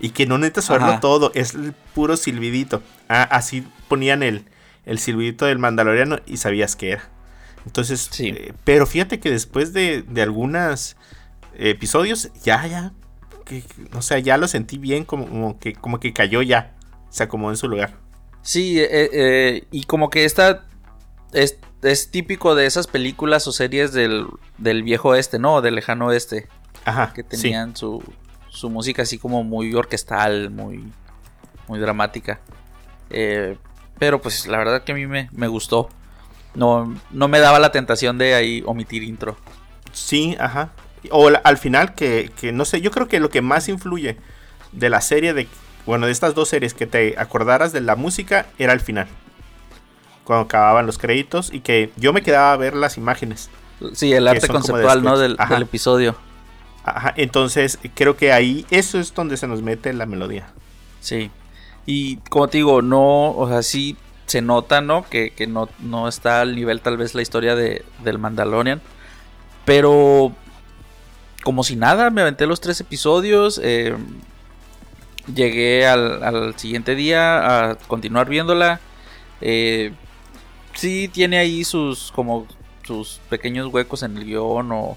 [0.00, 1.00] y que no necesitas Ajá.
[1.00, 2.82] todo, es el puro silbidito.
[3.08, 4.44] Ah, así ponían el,
[4.86, 7.08] el silbidito del Mandaloriano y sabías que era.
[7.66, 8.28] Entonces, Sí.
[8.28, 10.96] eh, pero fíjate que después de, de algunos
[11.56, 12.92] episodios, ya, ya,
[13.44, 16.74] que, o sea, ya lo sentí bien, como, como que, como que cayó ya,
[17.10, 17.94] se acomodó en su lugar.
[18.42, 20.66] Sí, eh, eh, y como que esta
[21.32, 24.26] es, es típico de esas películas o series del,
[24.58, 25.60] del viejo oeste, ¿no?
[25.60, 26.48] Del lejano oeste,
[26.84, 27.28] Ajá, que sí.
[27.42, 28.02] tenían su,
[28.58, 30.84] su música así como muy orquestal, muy,
[31.68, 32.40] muy dramática.
[33.10, 33.56] Eh,
[33.98, 35.88] pero pues la verdad que a mí me, me gustó.
[36.54, 39.36] No, no me daba la tentación de ahí omitir intro.
[39.92, 40.70] Sí, ajá.
[41.10, 44.16] O la- al final, que, que no sé, yo creo que lo que más influye
[44.72, 45.46] de la serie, de
[45.86, 49.06] bueno, de estas dos series, que te acordaras de la música, era el final.
[50.24, 53.48] Cuando acababan los créditos y que yo me quedaba a ver las imágenes.
[53.94, 55.16] Sí, el arte conceptual, ¿no?
[55.18, 56.16] Del, del episodio.
[57.16, 60.48] Entonces creo que ahí, eso es donde se nos mete la melodía.
[61.00, 61.30] Sí.
[61.86, 63.96] Y como te digo, no, o sea, sí
[64.26, 65.08] se nota, ¿no?
[65.08, 68.80] Que, que no, no está al nivel tal vez la historia de, del Mandalorian.
[69.64, 70.32] Pero
[71.44, 73.60] como si nada, me aventé los tres episodios.
[73.62, 73.96] eh,
[75.34, 78.80] llegué al, al siguiente día a continuar viéndola.
[79.40, 79.92] Eh,
[80.74, 82.46] sí tiene ahí sus como
[82.84, 84.96] sus pequeños huecos en el guion o,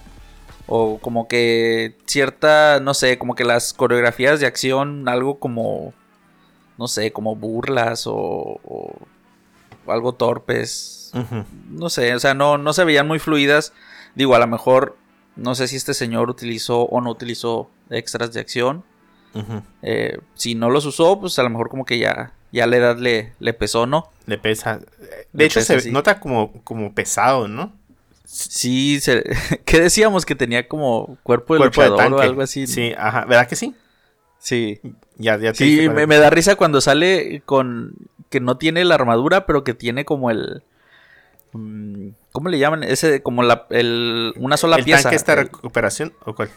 [0.74, 5.94] o como que cierta, no sé, como que las coreografías de acción, algo como,
[6.78, 8.14] no sé, como burlas o,
[8.64, 8.96] o
[9.86, 11.12] algo torpes.
[11.70, 13.74] No sé, o sea, no, no se veían muy fluidas.
[14.16, 14.96] Digo, a lo mejor,
[15.36, 18.86] no sé si este señor utilizó o no utilizó extras de acción.
[19.82, 22.98] Eh, si no los usó, pues a lo mejor como que ya, ya la edad
[22.98, 24.10] le, le pesó, ¿no?
[24.26, 24.78] Le pesa.
[24.78, 24.88] De
[25.34, 25.92] Le hecho, pesa, se sí.
[25.92, 27.74] nota como, como pesado, ¿no?
[28.34, 29.24] Sí, se-
[29.66, 30.26] ¿qué decíamos?
[30.26, 32.66] Que tenía como cuerpo de Cuerpo de luchador o algo así.
[32.68, 33.26] Sí, ajá.
[33.26, 33.76] ¿Verdad que sí?
[34.40, 34.80] Sí.
[35.18, 37.94] Ya, ya te Sí, me, da risa cuando sale con
[38.30, 40.64] que no tiene la armadura, pero que tiene como el
[41.52, 42.84] mm, ¿cómo le llaman?
[42.84, 45.04] Ese como la el una sola ¿El pieza.
[45.04, 46.50] tanque esta recuperación o cuál?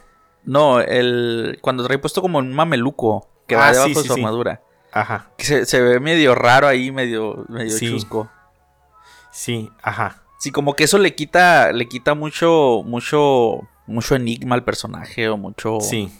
[0.45, 4.09] no, el cuando trae puesto como un mameluco que Ah, va sí, debajo de sí,
[4.09, 4.21] su sí.
[4.21, 4.63] armadura.
[4.93, 5.31] Ajá.
[5.37, 8.31] Que se, se ve medio raro ahí, medio medio chusco.
[9.33, 10.23] Sí, ajá.
[10.45, 15.39] Sí, como que eso le quita le quita mucho mucho mucho enigma al personaje o
[15.39, 16.13] mucho Sí.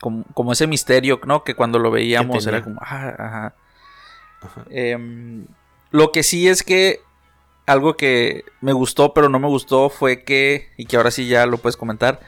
[0.00, 1.44] como, como ese misterio, ¿no?
[1.44, 3.54] Que cuando lo veíamos era como, ah, ajá.
[4.70, 5.46] Em,
[5.92, 7.00] lo que sí es que
[7.66, 11.46] algo que me gustó, pero no me gustó fue que, y que ahora sí ya
[11.46, 12.18] lo puedes comentar,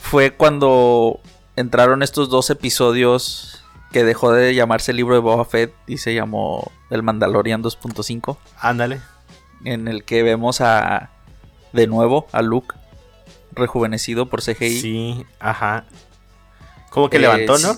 [0.00, 1.20] fue cuando
[1.56, 6.14] entraron estos dos episodios que dejó de llamarse el libro de Boba Fett y se
[6.14, 9.00] llamó El Mandalorian 2.5, Ándale.
[9.64, 11.10] En el que vemos a,
[11.72, 12.74] de nuevo, a Luke
[13.52, 14.80] rejuvenecido por CGI.
[14.80, 15.84] Sí, ajá.
[16.90, 17.74] Como que Eh, levantó, ¿no?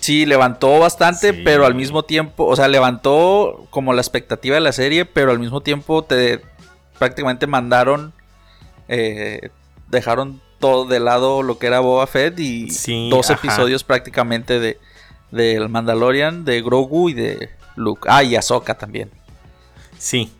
[0.00, 0.26] sí.
[0.26, 1.40] Levantó bastante, Sí.
[1.44, 5.38] pero al mismo tiempo, o sea, levantó como la expectativa de la serie, pero al
[5.38, 6.40] mismo tiempo te
[6.98, 8.12] prácticamente mandaron,
[8.88, 9.48] eh,
[9.88, 13.40] dejaron todo de lado lo que era Boba Fett y Sí, dos ajá.
[13.40, 14.78] episodios prácticamente de
[15.32, 18.06] del Mandalorian, de Grogu y de Luke.
[18.10, 19.10] Ah, y Ahsoka también.
[19.98, 20.30] Sí.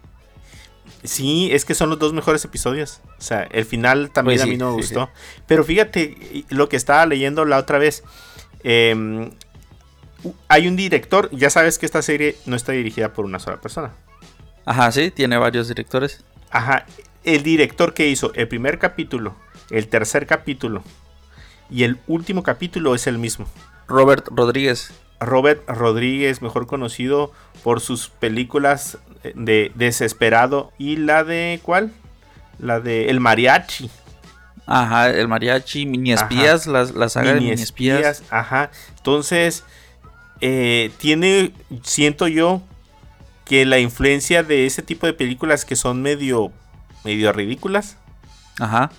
[1.05, 3.01] Sí, es que son los dos mejores episodios.
[3.19, 5.11] O sea, el final también Pues a mí no me sí, gustó.
[5.47, 8.05] Pero fíjate, lo que estaba leyendo la otra vez.
[8.63, 9.31] em,
[10.49, 13.93] hay un director, ya sabes que esta serie no está dirigida por una sola persona.
[14.65, 16.25] Ajá, sí, tiene varios directores.
[16.51, 16.87] Ajá,
[17.25, 19.35] el director que hizo el primer capítulo,
[19.71, 20.85] el tercer capítulo
[21.69, 23.47] y el último capítulo es el mismo.
[23.89, 24.93] Robert Rodríguez.
[25.21, 27.33] Robert Rodríguez, mejor conocido
[27.65, 28.99] por sus películas
[29.35, 31.93] de Desesperado y la de ¿cuál?
[32.59, 33.91] La de El Mariachi.
[34.67, 37.99] Ajá, el mariachi, mini espías, la, la saga Mini de mini espías.
[37.99, 38.71] espías, Ajá.
[38.97, 39.65] Entonces,
[40.41, 42.63] eh, tiene, siento yo,
[43.45, 46.53] que la influencia de ese tipo de películas que son medio,
[47.05, 47.97] medio ridículas.
[48.61, 48.91] Ajá.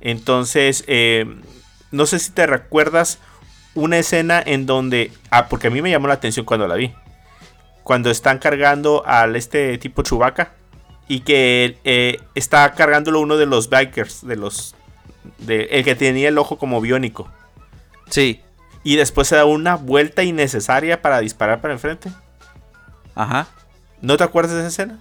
[0.00, 1.26] Entonces, eh,
[1.90, 3.18] no sé si te recuerdas
[3.74, 6.92] una escena en donde, ah, porque a mí me llamó la atención cuando la vi.
[7.84, 10.54] Cuando están cargando al este tipo Chubaca
[11.06, 14.74] y que eh, está cargándolo uno de los bikers, de los,
[15.38, 17.28] de, el que tenía el ojo como biónico.
[18.10, 18.40] Sí.
[18.82, 22.10] Y después se da una vuelta innecesaria para disparar para enfrente.
[23.14, 23.46] Ajá.
[24.00, 25.00] ¿No te acuerdas de esa escena?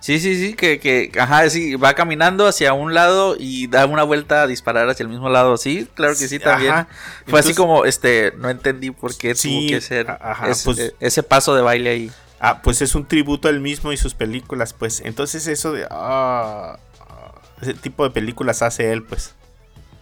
[0.00, 4.02] Sí, sí, sí, que, que, ajá, sí, va caminando hacia un lado y da una
[4.02, 5.58] vuelta a disparar hacia el mismo lado.
[5.58, 6.72] Sí, claro que sí, también.
[6.72, 6.88] Ajá.
[7.26, 10.94] Fue así como, este, no entendí por qué Sí, tuvo que ser ajá, ese, pues-
[11.00, 12.12] ese paso de baile ahí.
[12.40, 15.02] Ah, pues es un tributo al mismo y sus películas, pues.
[15.04, 15.86] Entonces eso de...
[15.90, 19.34] ah, ah, ese tipo de películas hace él, pues.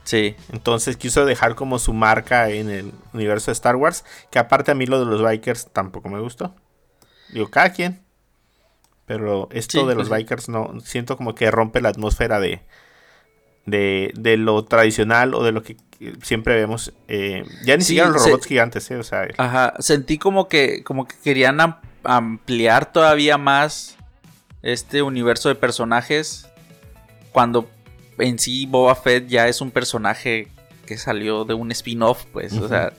[0.05, 4.05] Sí, Entonces quiso dejar como su marca en el universo de Star Wars.
[4.31, 6.55] Que aparte a mí lo de los bikers tampoco me gustó.
[7.31, 8.01] Digo, cada quien.
[9.09, 10.13] Pero esto Sí, de pues los sí.
[10.13, 10.79] bikers no...
[10.85, 12.61] Siento como que rompe la atmósfera de...
[13.67, 15.77] De, de lo tradicional o de lo que
[16.23, 16.93] siempre vemos.
[17.09, 18.97] eh, ya ni Sí, siquiera los se- robots gigantes, ¿eh?
[18.97, 19.75] O sea, ajá.
[19.81, 23.97] Sentí como que, como que querían am- ampliar todavía más
[24.63, 26.49] este universo de personajes
[27.33, 27.69] cuando
[28.19, 30.49] en sí Boba Fett ya es un personaje
[30.87, 32.93] que salió de un spin-off, pues, o sea,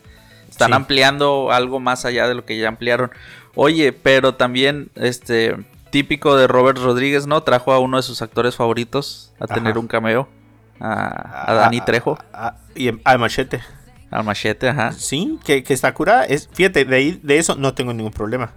[0.47, 0.73] están Sí.
[0.75, 3.09] ampliando algo más allá de lo que ya ampliaron.
[3.55, 5.55] Oye, pero también, este,
[5.91, 7.43] típico de Robert Rodríguez, ¿no?
[7.43, 10.27] Trajo a uno de sus actores favoritos a tener un cameo,
[10.79, 13.61] a, a Dani Trejo, ah, y a Machete.
[14.11, 14.91] al machete, ajá.
[14.93, 16.25] Sí, que, que está curada.
[16.25, 18.51] Es, fíjate, de ahí, de eso no tengo ningún problema.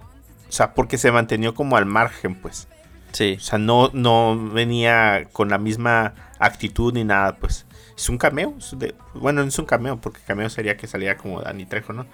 [0.47, 2.67] O sea, porque se mantenió como al margen, pues.
[3.11, 7.65] Sí, O sea, no, no venía con la misma actitud ni nada, pues.
[7.95, 8.55] Es un cameo.
[8.57, 11.93] es de- bueno, no es un cameo, porque cameo sería que saliera como Dani Trejo,
[11.93, 12.05] ¿no?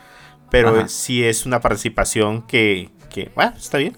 [0.51, 0.87] Pero Ajá.
[0.89, 3.95] sí es una participación que, que, bueno, está bien.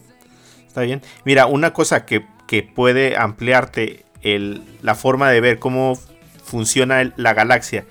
[0.71, 1.01] Está bien.
[1.25, 5.99] Mira, una cosa que, que puede ampliarte el, la forma de ver cómo
[6.45, 7.84] funciona el- la galaxia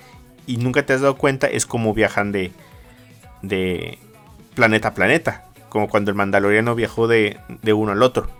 [0.47, 2.51] y nunca te has dado cuenta es cómo viajan de,
[3.43, 3.99] de
[4.55, 5.45] planeta a planeta.
[5.69, 8.31] Como cuando el mandaloriano viajó de, de uno al otro.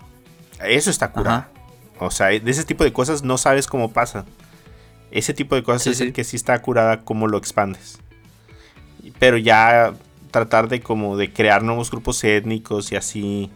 [0.66, 1.46] Eso está curado.
[2.00, 4.26] O sea, de ese tipo de cosas no sabes cómo pasa.
[5.12, 8.00] Ese tipo de cosas Sí, es el que sí está curada cómo lo expandes.
[9.20, 9.94] Pero ya
[10.32, 13.52] tratar de como de crear nuevos grupos étnicos y así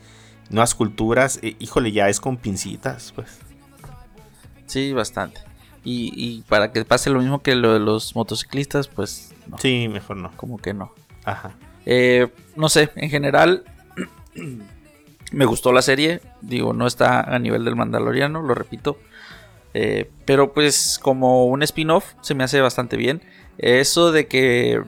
[0.50, 3.40] nuevas culturas, eh, híjole, ya es con pincitas, pues.
[4.66, 5.42] sí, bastante.
[5.84, 9.88] Y, y para que pase lo mismo que lo de los motociclistas, pues no, Sí,
[9.88, 10.32] mejor no.
[10.36, 10.92] como que no.
[11.24, 11.56] Ajá.
[11.86, 13.64] Eh, no sé, en general
[15.32, 16.22] me gustó la serie.
[16.42, 18.98] Digo, no está a nivel del Mandaloriano, lo repito.
[19.74, 23.22] Eh, pero pues como un spin-off se me hace bastante bien.
[23.58, 24.82] Eso de que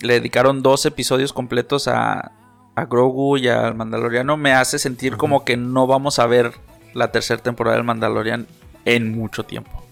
[0.00, 2.32] le dedicaron dos episodios completos a,
[2.76, 6.52] a Grogu y al Mandaloriano me hace sentir como que no vamos a ver
[6.94, 8.46] la tercera temporada del Mandalorian
[8.84, 9.82] en mucho tiempo.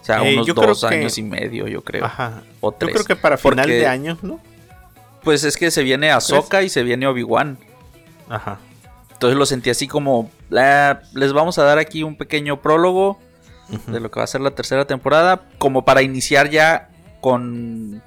[0.00, 2.04] O sea, Eh, unos yo dos que- años y medio, yo creo.
[2.04, 2.42] Ajá.
[2.60, 2.92] O Yo tres.
[2.94, 4.40] creo que para final Porque, de año, ¿no?
[5.24, 7.56] Pues es que se viene Ahsoka y se viene Obi-Wan.
[8.28, 8.58] Ajá.
[9.12, 13.18] Entonces lo sentí así como, "Ah, les vamos a dar aquí un pequeño prólogo
[13.86, 18.02] de lo que va a ser la tercera temporada, como para iniciar ya con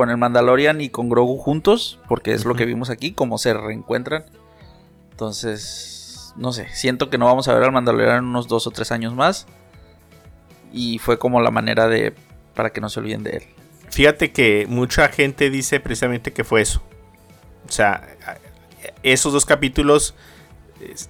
[0.00, 3.52] con el Mandalorian y con Grogu juntos, porque es lo que vimos aquí, como se
[3.52, 4.24] reencuentran.
[5.10, 8.70] Entonces, no sé, siento que no vamos a ver al Mandalorian en unos dos o
[8.70, 9.46] tres años más.
[10.72, 12.14] Y fue como la manera de
[12.54, 13.42] para que no se olviden de él.
[13.90, 16.80] Fíjate que mucha gente dice precisamente que fue eso.
[17.68, 18.08] O sea,
[19.02, 20.14] esos dos capítulos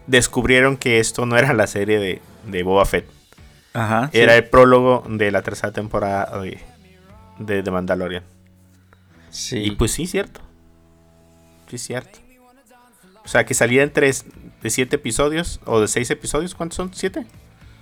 [0.09, 3.07] descubrieron que esto no era la serie de, de Boba Fett.
[3.72, 4.11] Ajá.
[4.12, 6.59] Era el prólogo de la tercera temporada de,
[7.38, 8.24] de, de Mandalorian.
[9.31, 9.59] Sí.
[9.59, 10.40] Y pues sí, cierto.
[11.69, 12.19] Sí, cierto.
[13.25, 14.25] O sea, que salía en tres
[14.62, 16.55] de siete episodios o de seis episodios.
[16.55, 16.93] ¿Cuántos son?
[16.95, 17.27] ¿Siete?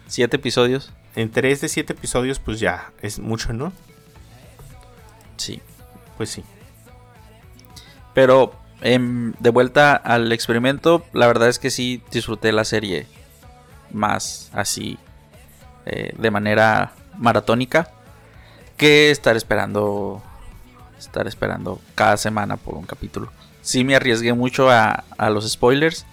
[0.09, 0.93] siete episodios.
[1.15, 3.73] En tres de siete episodios, pues ya es mucho, ¿no?
[5.37, 5.61] Sí.
[6.17, 6.43] Pues sí.
[8.15, 13.07] Pero em, de vuelta al experimento, la verdad es que sí disfruté la serie
[13.93, 14.99] más así,
[15.87, 17.91] eh, de manera maratónica,
[18.77, 20.23] que estar esperando,
[20.99, 23.31] estar esperando cada semana por un capítulo.
[23.63, 26.07] Sí me arriesgué mucho a, a los spoilers.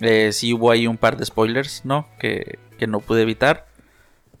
[0.00, 2.06] Eh, sí hubo ahí un par de spoilers, ¿no?
[2.18, 3.66] Que, que no pude evitar.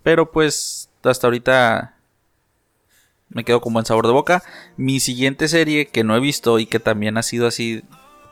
[0.02, 1.94] Pero pues hasta ahorita
[3.28, 4.42] me quedo con buen sabor de boca.
[4.76, 7.82] Mi siguiente serie que no he visto y que también ha sido así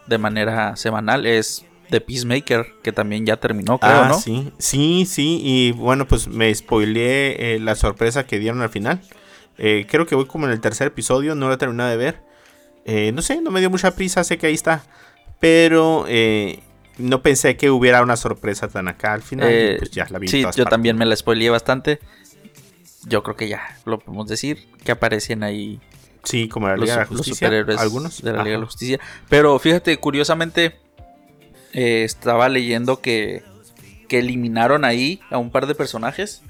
[0.06, 4.18] de manera semanal es The Peacemaker, que también ya terminó, creo, ah, ¿no?
[4.18, 5.40] sí, sí, sí.
[5.42, 9.00] Y bueno, pues me spoileé eh, la sorpresa que dieron al final.
[9.58, 12.20] Eh, creo que voy como en el tercer episodio, no lo he terminado de ver.
[12.84, 14.84] Eh, no sé, no me dio mucha prisa, sé que ahí está.
[15.40, 16.60] Pero eh,
[16.98, 19.50] no pensé que hubiera una sorpresa tan acá al final.
[19.52, 20.64] y pues ya la vi sí, yo partes.
[20.66, 21.98] también me la spoileé bastante.
[23.08, 25.80] Yo creo que ya lo podemos decir, que aparecen ahí
[26.24, 27.34] Sí, como la los, Liga de la los Justicia.
[27.46, 28.20] superhéroes algunos.
[28.22, 28.66] de la Liga de la.
[28.66, 29.00] Justicia.
[29.28, 30.76] Pero fíjate, curiosamente,
[31.72, 33.44] eh, estaba leyendo que,
[34.08, 36.42] que eliminaron ahí a un par de personajes.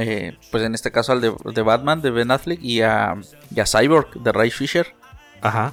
[0.00, 3.16] Eh, pues en este caso al de, de Batman, de Ben Affleck, y a,
[3.54, 4.94] y a Cyborg, de Ray Fisher.
[5.42, 5.72] Ajá.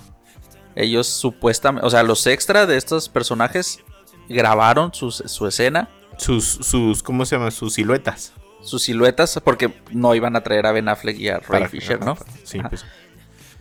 [0.75, 3.79] Ellos supuestamente, o sea, los extras de estos personajes
[4.27, 7.51] grabaron sus- su escena, Sus, sus, ¿cómo se llama?
[7.51, 8.33] Sus siluetas.
[8.63, 11.99] sus siluetas, porque no iban a traer a Ben Affleck y a Ray Para- Fisher,
[12.03, 12.17] ¿no?
[12.43, 12.83] Sí, pues.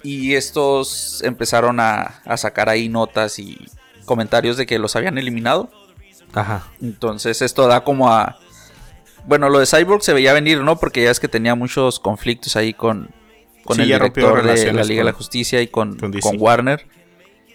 [0.03, 3.59] Y estos empezaron a, a sacar ahí notas y
[4.07, 5.71] comentarios de que los habían eliminado.
[6.33, 6.67] Ajá.
[6.81, 8.39] Entonces esto da como a...
[9.27, 10.77] Bueno, lo de Cyborg se veía venir, ¿no?
[10.77, 13.11] Porque ya es que tenía muchos conflictos ahí con,
[13.65, 16.87] con Sí, el director de la Liga de la Justicia y con, con Warner.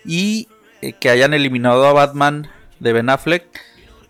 [0.05, 0.47] Y
[0.82, 2.47] eh, que hayan eliminado a Batman
[2.79, 3.45] de Ben Affleck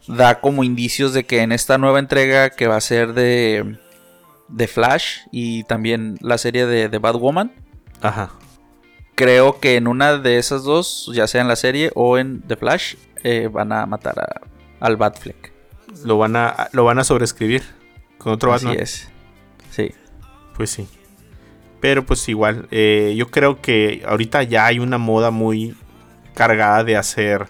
[0.08, 3.78] da como indicios de que en esta nueva entrega que va a ser de,
[4.48, 7.52] de Flash y también la serie de, de Batwoman,
[8.02, 8.32] Ajá.
[9.16, 12.56] creo que en una de esas dos, ya sea en la serie o en The
[12.56, 14.42] Flash, eh, van a matar a-
[14.80, 15.52] al Batfleck.
[16.06, 17.64] Lo van a, lo van a sobreescribir
[18.18, 18.84] con otro Así Batman.
[18.84, 19.10] es.
[19.72, 19.92] Sí.
[20.56, 20.88] Pues sí.
[21.80, 25.76] Pero pues igual, eh, yo creo que ahorita ya hay una moda muy
[26.34, 27.48] cargada de hacer,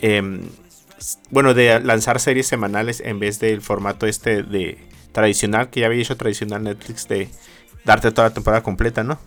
[0.00, 0.42] em,
[1.30, 4.78] bueno, de lanzar series semanales en vez del formato este de
[5.12, 7.28] tradicional, que ya había hecho tradicional Netflix de
[7.84, 9.18] darte toda la temporada completa, ¿no?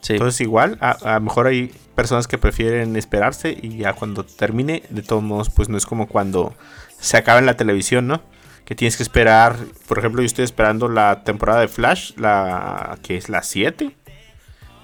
[0.00, 0.14] Sí.
[0.14, 5.02] Entonces igual, a lo mejor hay personas que prefieren esperarse y ya cuando termine, de
[5.02, 6.54] todos modos, pues no es como cuando
[7.00, 8.22] se acaba en la televisión, ¿no?
[8.64, 9.56] Que tienes que esperar,
[9.86, 13.96] por ejemplo, yo estoy esperando la temporada de Flash, la que es la 7.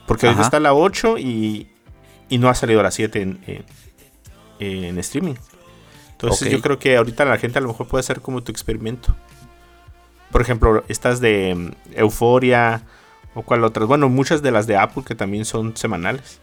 [0.07, 1.71] Porque ahorita está la 8 y,
[2.29, 3.65] y no ha salido la 7 en, en-
[4.61, 5.35] en streaming.
[6.13, 9.15] Entonces yo creo que ahorita la gente a lo mejor puede hacer como tu experimento.
[10.31, 12.83] Por ejemplo, estas de mm, Euforia
[13.35, 13.87] o cuál otras.
[13.89, 16.41] Bueno, muchas de las de Apple que también son semanales.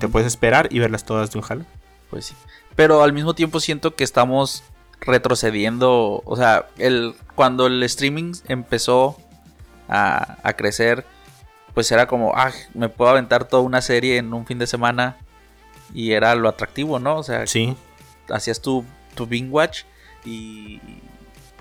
[0.00, 1.64] Te puedes esperar y verlas todas de un jalo.
[2.10, 2.34] Pues sí.
[2.74, 4.64] Pero al mismo tiempo siento que estamos
[5.00, 6.22] retrocediendo.
[6.24, 9.16] O sea, el, cuando el streaming empezó
[9.88, 11.04] a, a crecer,
[11.74, 15.16] pues era como, ah, me puedo aventar toda una serie en un fin de semana.
[15.92, 17.18] Y era lo atractivo, ¿no?
[17.18, 17.76] O sea, Sí,
[18.30, 19.82] hacías tu, tu binge watch
[20.24, 20.80] y,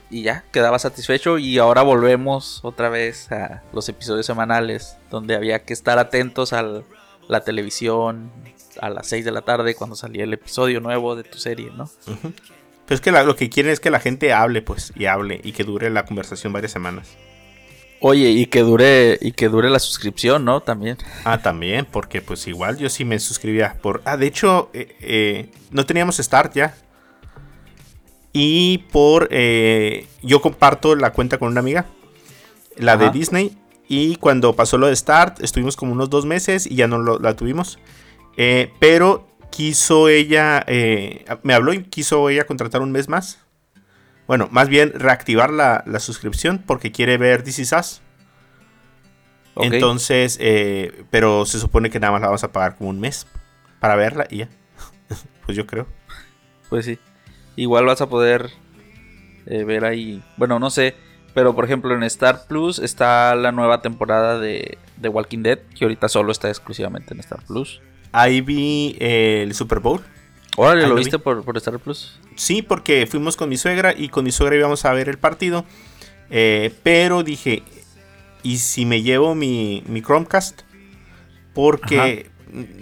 [0.10, 1.38] y ya, quedaba satisfecho.
[1.38, 6.64] Y ahora volvemos otra vez a los episodios semanales, donde había que estar atentos a
[7.28, 8.32] la televisión
[8.82, 11.84] a las 6 de la tarde cuando salía el episodio nuevo de tu serie, ¿no?
[12.08, 12.34] Ujú.
[12.94, 15.42] Pero es que la- lo que quieren es que la gente hable, pues, y hable,
[15.44, 17.18] y que dure la conversación varias semanas.
[18.00, 20.62] Oye, y que dure, y que dure la suscripción, ¿no?
[20.62, 20.98] También.
[21.24, 24.04] Ah, también, porque pues igual yo sí me suscribía por...
[24.06, 26.76] Ah, de hecho, eh, eh, no teníamos Start ya.
[28.32, 29.28] Y por...
[29.32, 31.88] eh, yo comparto la cuenta con una amiga,
[32.78, 33.10] la de.
[33.10, 33.58] Disney.
[33.88, 37.18] Y cuando pasó lo de Start, estuvimos como unos dos meses y ya no lo-
[37.18, 37.80] la tuvimos.
[38.80, 40.64] Pero quiso ella...
[40.66, 43.40] eh, me habló y quiso ella contratar un mes más.
[44.26, 48.02] Bueno, más bien reactivar la, la suscripción porque quiere ver This Is Us.
[49.54, 49.66] Ok.
[49.66, 53.28] Entonces, eh, pero se supone que nada más la vamos a pagar como un mes
[53.80, 54.50] para verla y ya.
[55.46, 55.86] pues yo creo.
[56.70, 56.98] Pues sí.
[57.56, 58.50] Igual vas a poder
[59.46, 60.24] eh, ver ahí.
[60.38, 60.96] Bueno, no sé.
[61.36, 65.60] Pero por ejemplo, en Star Plus está la nueva temporada de, de Walking Dead.
[65.78, 67.82] Que ahorita solo está exclusivamente en Star Plus.
[68.14, 70.02] Ahí vi eh, el Super Bowl.
[70.56, 71.24] Órale, ¿lo lo viste vi.
[71.24, 72.20] por, por Star Plus?
[72.36, 75.66] Sí, porque fuimos con mi suegra y con mi suegra íbamos a ver el partido.
[76.30, 77.64] Eh, pero dije,
[78.44, 80.62] ¿y si me llevo mi, mi Chromecast?
[81.56, 82.30] Porque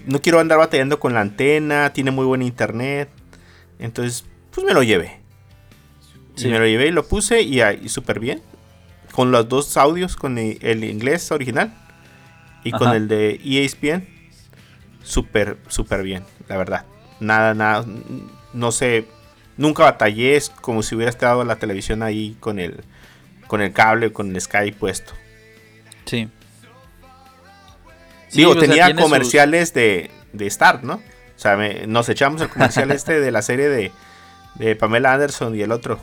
[0.06, 3.10] no quiero andar batallando con la antena, tiene muy buen internet.
[3.80, 5.22] Entonces, pues me lo llevé.
[6.36, 6.50] Sí.
[6.50, 8.42] Y me lo llevé y lo puse y, ahí súper bien.
[9.14, 11.74] Con los dos audios, con el, el inglés original
[12.66, 14.11] y con el de ESPN.
[15.04, 16.86] Súper, súper bien, la verdad.
[17.20, 17.86] Nada, nada.
[18.54, 19.06] No sé.
[19.58, 20.36] Nunca batallé.
[20.36, 22.84] Es como si hubiera estado la televisión ahí con el,
[23.48, 25.14] con el cable, con el Sky puesto.
[26.06, 26.30] Sí.
[28.28, 30.96] Sí, Digo, sea, tenía sus- comerciales de, de Star, ¿no?
[30.96, 31.02] O
[31.42, 33.92] sea, me- nos echamos el comercial este de la serie de,
[34.56, 36.00] de Pamela Anderson y el otro.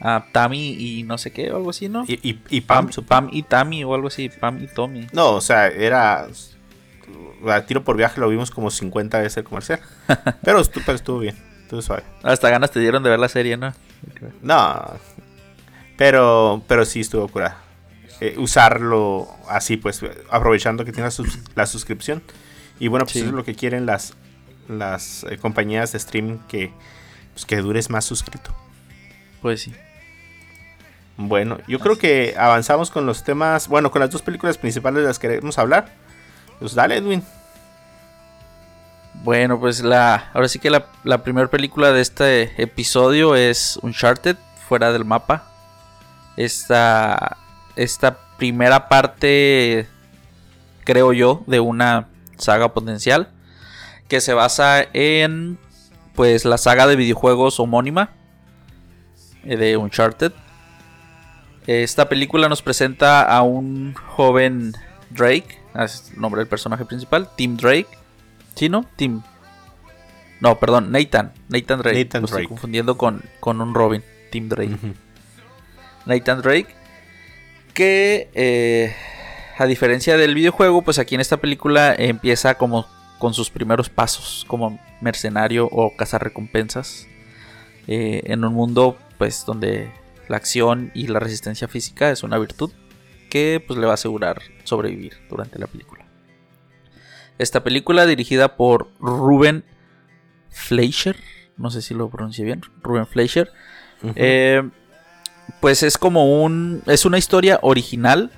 [0.00, 2.04] Ah, Tammy y no sé qué, o algo así, ¿no?
[2.06, 3.04] Y, y, y Pam, Pam.
[3.06, 4.28] Pam y Tammy o algo así.
[4.28, 5.06] Pam y Tommy.
[5.12, 6.28] No, o sea, era.
[7.48, 9.80] A tiro por viaje lo vimos como 50 veces el comercial.
[10.42, 11.36] Pero estuvo, pero estuvo bien.
[11.62, 12.02] Estuvo suave.
[12.22, 13.72] Hasta ganas te dieron de ver la serie, ¿no?
[14.42, 14.84] No.
[15.96, 17.58] Pero, pero sí estuvo curada.
[18.20, 22.22] Eh, usarlo así, pues, aprovechando que tiene la, sus- la suscripción.
[22.78, 23.18] Y bueno, pues Sí.
[23.20, 24.14] eso es lo que quieren las,
[24.68, 26.72] las eh, compañías de streaming que,
[27.32, 28.54] pues, que dures más suscrito.
[29.42, 29.74] Pues sí.
[31.18, 35.08] Bueno, yo creo que avanzamos con los temas, bueno, con las dos películas principales de
[35.08, 35.92] las que queremos hablar.
[36.58, 37.22] Pues dale, Edwin.
[39.22, 40.30] Bueno, pues la.
[40.34, 44.36] Ahora sí que la, la primera película de este episodio es Uncharted,
[44.68, 45.44] fuera del mapa.
[46.36, 47.36] Esta.
[47.76, 49.86] Esta primera parte.
[50.84, 53.28] Creo yo, de una saga potencial.
[54.08, 55.58] Que se basa en.
[56.14, 58.10] Pues la saga de videojuegos homónima.
[59.44, 60.32] eh, De Uncharted.
[61.66, 64.72] Esta película nos presenta a un joven
[65.10, 65.60] Drake.
[65.84, 67.28] Es el nombre del personaje principal.
[67.36, 67.86] Tim Drake.
[68.54, 68.84] ¿Sí, no?
[68.96, 69.22] Tim.
[70.40, 71.32] No, perdón, Nathan.
[71.48, 72.04] Nathan Drake.
[72.04, 72.48] Nathan Lo estoy Drake.
[72.48, 74.02] confundiendo con, con un Robin.
[74.30, 74.76] Tim Drake.
[76.06, 76.68] Nathan Drake.
[77.74, 78.94] Que eh,
[79.58, 82.86] a diferencia del videojuego, pues aquí en esta película empieza como
[83.18, 87.06] con sus primeros pasos como mercenario o cazarrecompensas.
[87.86, 89.90] eh, en un mundo pues donde
[90.28, 92.72] la acción y la resistencia física es una virtud
[93.36, 96.06] que pues le va a asegurar sobrevivir durante la película.
[97.38, 99.62] Esta película dirigida por Ruben
[100.50, 101.16] Fleischer,
[101.58, 103.52] no sé si lo pronuncié bien, Ruben Fleischer,
[104.14, 104.62] eh,
[105.60, 106.82] pues es como un.
[106.86, 108.30] Es una historia original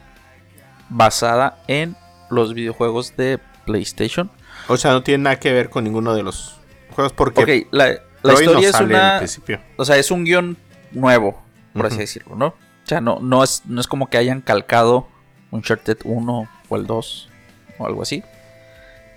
[0.88, 1.96] basada en
[2.30, 4.30] los videojuegos de PlayStation.
[4.66, 6.58] O sea, no tiene nada que ver con ninguno de los
[6.90, 8.00] juegos porque Ok, la, la
[8.34, 9.18] Troy no historia es una.
[9.18, 9.61] principio.
[9.76, 10.56] O sea, es un guion
[10.90, 11.40] nuevo,
[11.72, 12.54] por así decirlo, ¿no?
[12.88, 15.09] O sea, no, no, es, no es como que hayan calcado
[15.51, 17.29] Uncharted 1 o el 2
[17.77, 18.22] o algo así.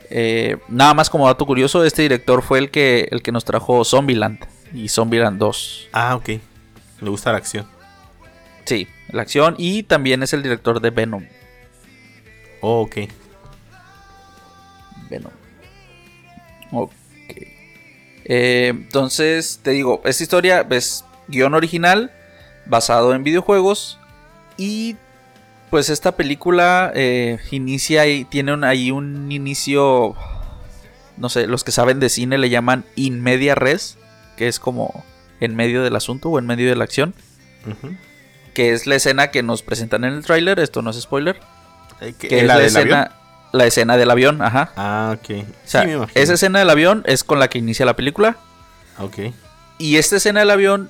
[0.10, 3.86] Eh, nada más como dato curioso, este director fue el que, el que nos trajo
[3.86, 5.88] Zombieland y Zombieland 2.
[5.94, 6.28] Ah, ok.
[7.00, 7.66] Le gusta la acción.
[8.66, 11.26] Sí, la acción y también es el director de Venom.
[12.60, 12.98] Oh, ok.
[15.10, 15.32] Venom.
[16.74, 16.92] Ok.
[18.26, 22.12] Eh, entonces, te digo, esta historia es guion original,
[22.72, 24.00] basado en videojuegos.
[24.58, 24.96] Y
[25.70, 30.16] pues esta película eh, inicia y tiene un- ahí un inicio.
[31.18, 33.98] No sé, los que saben de cine le llaman in media res,
[34.38, 35.04] que es como
[35.40, 37.14] en medio del asunto o en medio de la acción.
[38.54, 41.40] Que es la escena que nos presentan en el tráiler, esto no es spoiler.
[42.02, 43.16] Eh, ¿qué- Que es ¿La escena, avión?
[43.54, 44.72] la escena del avión, ajá.
[44.76, 45.30] Ah, ok.
[45.46, 48.38] O sea, sí, esa escena del avión es con la que inicia la película.
[48.98, 49.18] Ok.
[49.78, 50.90] Y esta escena del avión,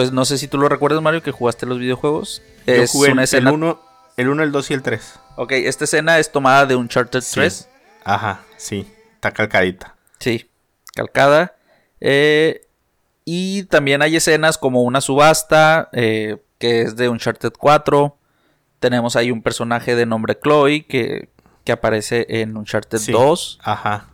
[0.00, 2.40] pues no sé si tú lo recuerdas, Mario, que jugaste los videojuegos.
[2.66, 3.50] Yo Es jugué una el- escena.
[3.50, 3.80] el 1,
[4.16, 5.18] el 1, el 2 y el 3.
[5.36, 7.34] Ok, esta escena es tomada de Uncharted Sí.
[7.34, 7.68] 3.
[8.02, 8.90] Ajá, sí.
[9.16, 9.96] Está calcadita.
[10.18, 10.48] Sí,
[10.94, 11.54] calcada.
[12.00, 12.62] Eh,
[13.26, 18.16] Y también hay escenas como una subasta, eh, que es de Uncharted 4.
[18.80, 21.28] Tenemos ahí un personaje de nombre Chloe, que,
[21.64, 23.12] que aparece en Uncharted Sí.
[23.12, 23.58] 2.
[23.62, 24.08] Ajá.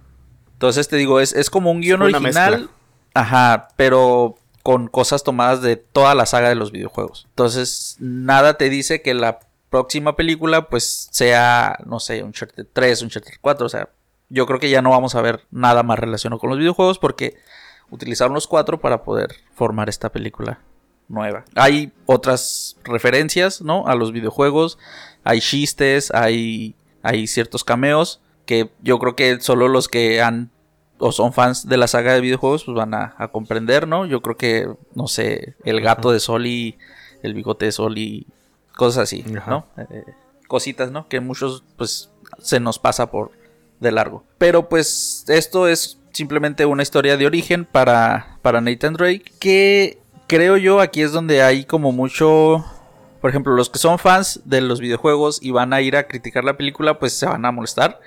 [0.55, 2.51] Entonces te digo, es, es como un guion original.
[2.59, 2.69] mezcla.
[3.15, 4.35] Ajá, pero
[4.67, 7.27] con cosas tomadas de toda la saga de los videojuegos.
[7.29, 9.39] Entonces, nada te dice que la
[9.71, 13.65] próxima película, pues, sea, no sé, Uncharted 3, Uncharted 4.
[13.65, 13.91] O sea,
[14.29, 17.37] yo creo que ya no vamos a ver nada más relacionado con los videojuegos porque
[17.91, 20.59] utilizaron los cuatro para poder formar esta película
[21.07, 21.45] nueva.
[21.55, 23.87] Hay otras referencias, ¿no?
[23.87, 24.81] A los videojuegos.
[25.23, 30.51] Hay chistes, hay, hay ciertos cameos que yo creo que solo los que han
[30.99, 34.07] o son fans de la saga de videojuegos pues van a, a comprender, ¿no?
[34.07, 36.79] Yo creo que, no sé, el gato de Soli,
[37.23, 38.27] el bigote de Soli,
[38.77, 39.51] cosas así, Ajá.
[39.51, 39.67] ¿no?
[39.77, 40.05] Eh,
[40.47, 41.09] cositas, ¿no?
[41.09, 43.33] Que muchos pues se nos pasa por
[43.81, 44.25] de largo.
[44.39, 50.57] Pero pues esto es simplemente una historia de origen para, para Nathan Drake que creo
[50.57, 52.65] yo aquí es donde hay como mucho...
[53.21, 56.45] Por ejemplo, los que son fans de los videojuegos y van a ir a criticar
[56.45, 57.99] la película, pues se van a molestar.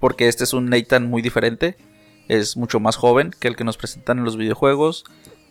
[0.00, 1.76] Porque este es un Nathan muy diferente.
[2.28, 5.04] Es mucho más joven que el que nos presentan en los videojuegos.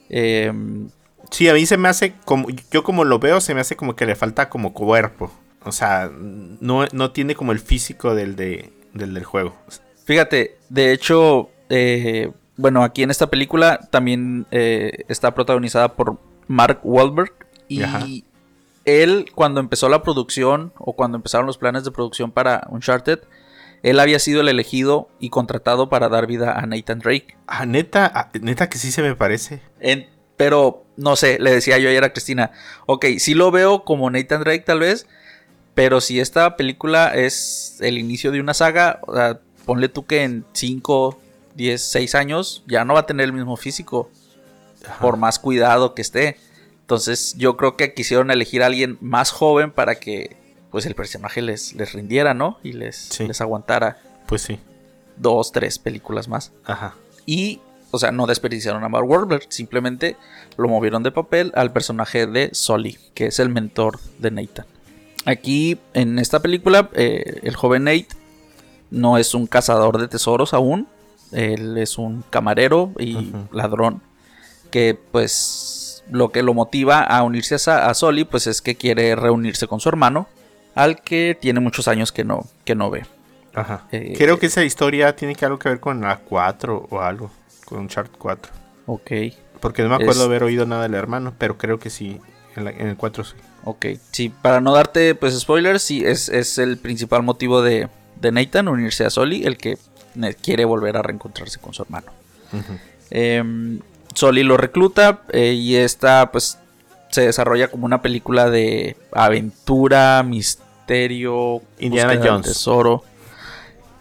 [0.09, 0.89] Em,
[1.31, 2.47] Sí, a mí se me hace como.
[2.71, 5.31] Yo como lo veo, se me hace como que le falta como cuerpo.
[5.63, 9.55] O sea, no, no tiene como el físico del, de, del del juego.
[10.05, 16.81] Fíjate, de hecho, eh, bueno, aquí en esta película también eh, está protagonizada por Mark
[16.83, 17.33] Wahlberg.
[17.69, 18.05] Y Ajá.
[18.85, 23.19] él, cuando empezó la producción, o cuando empezaron los planes de producción para Uncharted,
[23.83, 27.37] él había sido el elegido y contratado para dar vida a Nathan Drake.
[27.47, 29.61] Ah, neta, ah, neta que sí se me parece.
[29.79, 30.07] En-
[30.37, 32.51] pero, no sé, le decía yo ayer a Cristina,
[32.87, 35.05] ok, sí lo veo como Nathan Drake tal vez,
[35.75, 40.23] pero si esta película es el inicio de una saga, o sea, ponle tú que
[40.23, 41.19] en 5,
[41.55, 44.09] 10, 6 años ya no va a tener el mismo físico,
[44.85, 44.99] Ajá.
[44.99, 46.37] por más cuidado que esté.
[46.81, 50.35] Entonces yo creo que quisieron elegir a alguien más joven para que
[50.73, 52.57] pues el personaje les, les rindiera, ¿no?
[52.63, 53.25] Y les, Sí.
[53.27, 54.59] les aguantara Pues sí.
[55.15, 56.51] dos, tres películas más.
[56.65, 56.95] Ajá.
[57.25, 57.61] Y,
[57.91, 60.17] o sea, no desperdiciaron a Mark Wahlberg, simplemente
[60.57, 64.65] lo movieron de papel al personaje de Sully, que es el mentor de Nathan.
[65.25, 68.07] Aquí, en esta película, eh, el joven Nate
[68.91, 70.87] no es un cazador de tesoros aún,
[71.31, 74.01] él es un camarero y ladrón,
[74.71, 79.15] que pues lo que lo motiva a unirse a, a Sully, pues es que quiere
[79.15, 80.27] reunirse con su hermano,
[80.75, 83.05] al que tiene muchos años que no, que no ve.
[83.53, 83.85] Ajá.
[83.91, 87.29] Eh, Creo que esa historia tiene que algo que ver con la 4 o algo.
[87.65, 88.51] Con un chart 4.
[88.87, 89.11] Ok.
[89.59, 92.19] Porque no me acuerdo Es- haber oído nada del hermano, pero creo que sí.
[92.55, 93.35] En, la- en el 4 sí.
[93.65, 97.87] Ok, sí, para no darte pues spoilers, sí, es, es el principal motivo de,
[98.19, 99.77] de Nathan unirse a Soli, el que
[100.41, 102.07] quiere volver a reencontrarse con su hermano.
[102.51, 102.73] Ujú.
[103.09, 103.79] Em,
[104.13, 106.59] Soli lo recluta eh, y esta pues
[107.13, 112.47] se desarrolla como una película de aventura, misterio, Indiana Jones.
[112.47, 113.03] tesoro.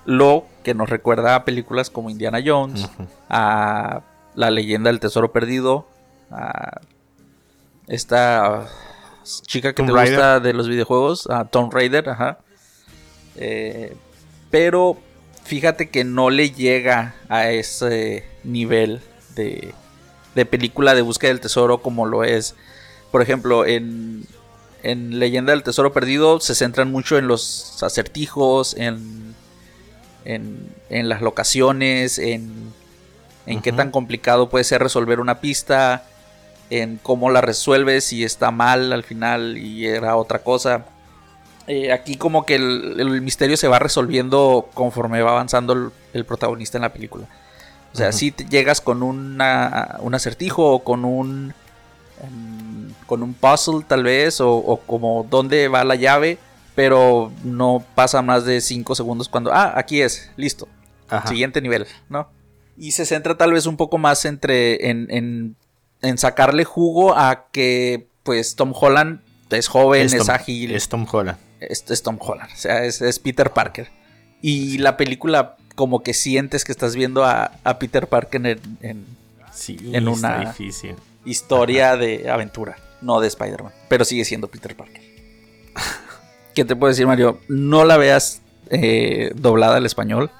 [0.07, 2.89] Lo que nos recuerda a películas como Indiana Jones,
[3.29, 4.01] a
[4.35, 5.87] La leyenda del tesoro perdido,
[6.31, 6.81] a
[7.87, 8.67] esta
[9.43, 12.39] chica que Tomb te gusta de los videojuegos, a Tomb Raider, ajá.
[13.37, 13.95] Eh,
[14.51, 14.97] pero
[15.45, 19.03] fíjate que no le llega a ese nivel
[19.35, 19.75] de,
[20.35, 22.55] de película de búsqueda del tesoro como lo es.
[23.13, 24.27] Por ejemplo, en,
[24.83, 29.35] en Leyenda del Tesoro Perdido se centran mucho en los acertijos, en,
[30.25, 32.73] en, en las locaciones, en,
[33.47, 36.05] en qué tan complicado puede ser resolver una pista,
[36.71, 40.87] en cómo la resuelves si está mal al final y era otra cosa.
[41.69, 46.25] Eh, aquí como que el, el misterio se va resolviendo conforme va avanzando el, el
[46.25, 47.27] protagonista en la película.
[47.93, 51.53] O sea, si te llegas con una, un acertijo o con un
[52.23, 52.62] em,
[53.07, 56.39] con un puzzle tal vez o, o como dónde va la llave,
[56.75, 60.69] pero no pasa más de 5 segundos cuando, ah, aquí es, listo,
[61.09, 61.29] Ajá.
[61.29, 62.29] siguiente nivel, ¿no?
[62.77, 65.57] Y se centra tal vez un poco más entre en, en,
[66.01, 71.07] en sacarle jugo a que pues Tom Holland es joven, es, Tom- ágil, Es Tom
[71.11, 71.39] Holland.
[71.61, 73.89] es, es Tom Holland, o sea, es, es Peter Parker.
[74.41, 79.07] Y la película como que sientes que estás viendo a, a Peter Parker en, en
[79.53, 80.97] Sí, En una- difícil.
[81.27, 85.03] historia de aventura, no de Spider-Man, pero sigue siendo Peter Parker.
[86.55, 87.41] ¿Qué te puedo decir, Mario?
[87.49, 90.31] No la veas eh, doblada al español.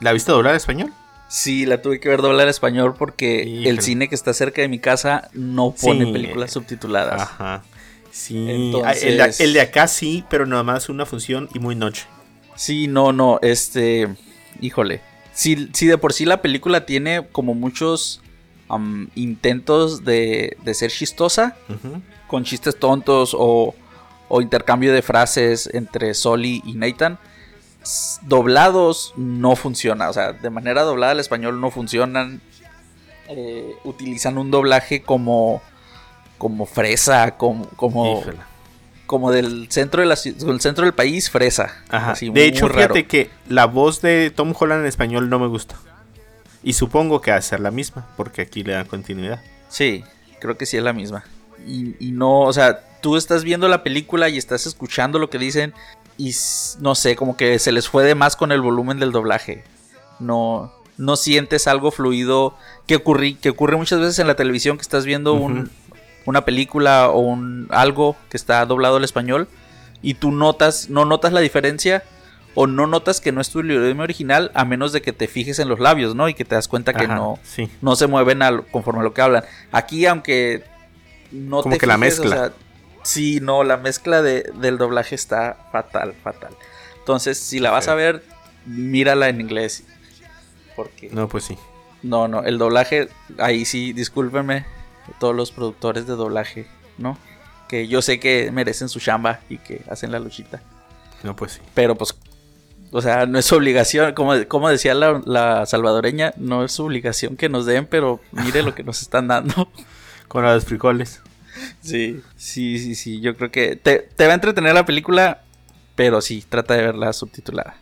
[0.00, 0.92] ¿La viste doblar en español?
[1.28, 3.68] Sí, la tuve que ver doblada al español porque Híjole.
[3.70, 6.12] el cine que está cerca de mi casa no pone Sí.
[6.12, 7.20] películas subtituladas.
[7.22, 7.62] Ajá.
[8.10, 8.46] Sí.
[8.50, 12.06] Entonces- El, de, el de acá sí, pero nada más una función y muy noche.
[12.56, 14.08] Sí, no, no, este,
[14.60, 15.00] híjole.
[15.32, 18.20] Si, si de por sí la película tiene como muchos
[18.70, 21.56] um, intentos de, de ser chistosa,
[22.26, 23.74] con chistes tontos o,
[24.28, 27.18] o intercambio de frases entre Soli y Nathan.
[28.22, 32.40] Doblados no funciona, o sea, de manera doblada al español no funcionan.
[33.28, 35.62] Eh, utilizan un doblaje como
[36.36, 38.38] como fresa, como como, Híjole.
[39.06, 41.74] como del centro de la ci- del centro del país fresa.
[41.90, 42.12] Ajá.
[42.12, 45.46] Así, de muy hecho, fíjate que la voz de Tom Holland en español no me
[45.46, 45.76] gusta.
[46.62, 49.40] Y supongo que va a ser la misma, porque aquí le dan continuidad.
[49.68, 50.04] Sí,
[50.40, 51.24] creo que sí es la misma.
[51.66, 55.38] Y, y no, o sea, tú estás viendo la película y estás escuchando lo que
[55.38, 55.72] dicen
[56.18, 56.34] y
[56.80, 59.64] no sé, como que se les fue de más con el volumen del doblaje.
[60.18, 62.54] No, no sientes algo fluido
[62.86, 65.70] que, ocurri- que ocurre muchas veces en la televisión que estás viendo un-
[66.26, 69.48] una película o un, algo que está doblado al español
[70.02, 72.02] y tú notas, no notas la diferencia
[72.54, 75.58] o no notas que no es tu idioma original a menos de que te fijes
[75.60, 76.28] en los labios, ¿no?
[76.28, 77.70] Y que te das cuenta que Ajá, no, Sí.
[77.80, 79.44] no se mueven al- conforme a lo que hablan.
[79.72, 80.64] Aquí, aunque
[81.30, 82.26] no Como te que la mezcla.
[82.26, 82.52] o sea,
[83.04, 86.54] sí, no, la mezcla de- del doblaje está fatal, fatal.
[86.98, 88.24] Entonces, si la vas a ver,
[88.66, 89.84] mírala en inglés.
[90.76, 91.56] Porque No, pues sí.
[92.02, 94.64] no, no, el doblaje, ahí sí, discúlpenme,
[95.18, 96.66] todos los productores de doblaje,
[96.98, 97.16] ¿no?
[97.68, 100.60] Que yo sé que merecen su chamba y que hacen la luchita.
[101.22, 101.60] No, pues sí.
[101.74, 102.14] Pero pues,
[102.92, 107.48] o sea, no es obligación, como, como decía la, la salvadoreña, no es obligación que
[107.48, 109.70] nos den, pero mire lo que nos están dando.
[110.28, 111.22] Con los frijoles.
[111.80, 115.42] Sí, sí, sí, sí, yo creo que te, te va a entretener la película,
[115.96, 117.76] pero sí, trata de verla subtitulada.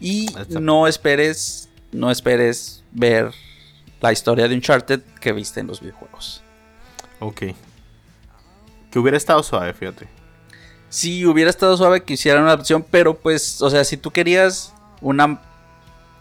[0.00, 3.32] Y no esperes, no esperes ver
[4.00, 6.42] la historia de Uncharted que viste en los videojuegos.
[7.20, 7.42] Ok.
[8.90, 10.21] Que hubiera estado suave, fíjate.
[10.92, 14.74] Si hubiera estado suave que hicieran una opción, pero pues, o sea, si tú querías
[15.00, 15.40] una,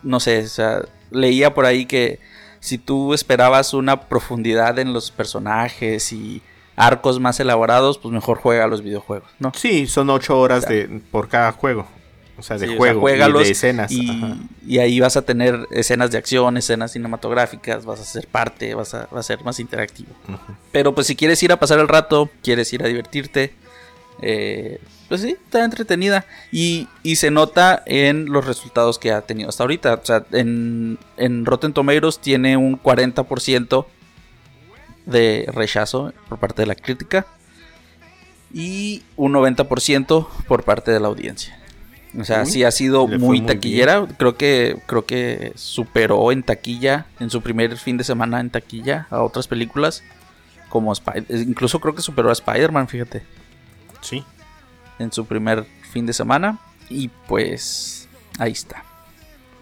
[0.02, 2.20] no sé, o sea, leía por ahí que
[2.62, 6.42] si tú esperabas una profundidad en los personajes y
[6.78, 9.52] arcos más elaborados, pues mejor juega los videojuegos, ¿no?
[9.54, 11.86] Sí, son ocho horas de, por cada juego.
[12.38, 13.92] O sea, de Sí, o sea, juego y de escenas.
[13.92, 18.74] Y, y ahí vas a tener escenas de acción, escenas cinematográficas, vas a ser parte,
[18.74, 20.10] vas a, va a ser más interactivo.
[20.72, 23.54] Pero pues si quieres ir a pasar el rato, quieres ir a divertirte,
[24.22, 26.26] eh, pues sí, está entretenida.
[26.52, 29.96] Y, y se nota en los resultados que ha tenido hasta ahorita.
[29.96, 33.86] O sea, en, en Rotten Tomatoes tiene un 40%
[35.06, 37.26] de rechazo por parte de la crítica
[38.54, 41.58] y un 90% por parte de la audiencia.
[42.20, 44.06] O sea, Uy, sí ha sido muy taquillera.
[44.18, 49.08] Creo que creo que superó en taquilla en su primer fin de semana en taquilla
[49.10, 50.04] a otras películas
[50.72, 53.24] como Spider, incluso creo que superó a Spider-Man, fíjate,
[54.02, 54.24] Sí.
[55.00, 58.08] en su primer fin de semana y pues
[58.40, 58.84] ahí está.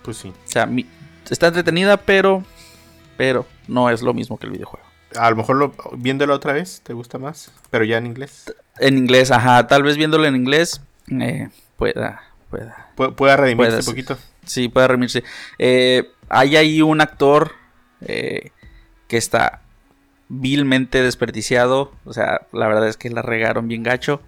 [0.04, 0.30] Pues sí.
[0.30, 0.88] O sea, mi-
[1.30, 2.44] está entretenida, pero
[3.18, 4.86] pero no es lo mismo que el videojuego.
[5.18, 7.52] A lo mejor lo, viéndolo otra vez, ¿te gusta más?
[7.70, 8.54] Pero ya en inglés.
[8.80, 10.82] En inglés, ajá, tal vez viéndolo en inglés
[11.20, 14.18] eh, pueda pueda Pu- pueda redimirse un poquito.
[14.46, 15.24] Sí, puede remirse.
[15.58, 17.52] Eh, hay ahí un actor
[18.02, 18.52] eh,
[19.08, 19.62] que está
[20.30, 21.92] vilmente desperdiciado.
[22.06, 24.22] O sea, la verdad es que la regaron bien gacho.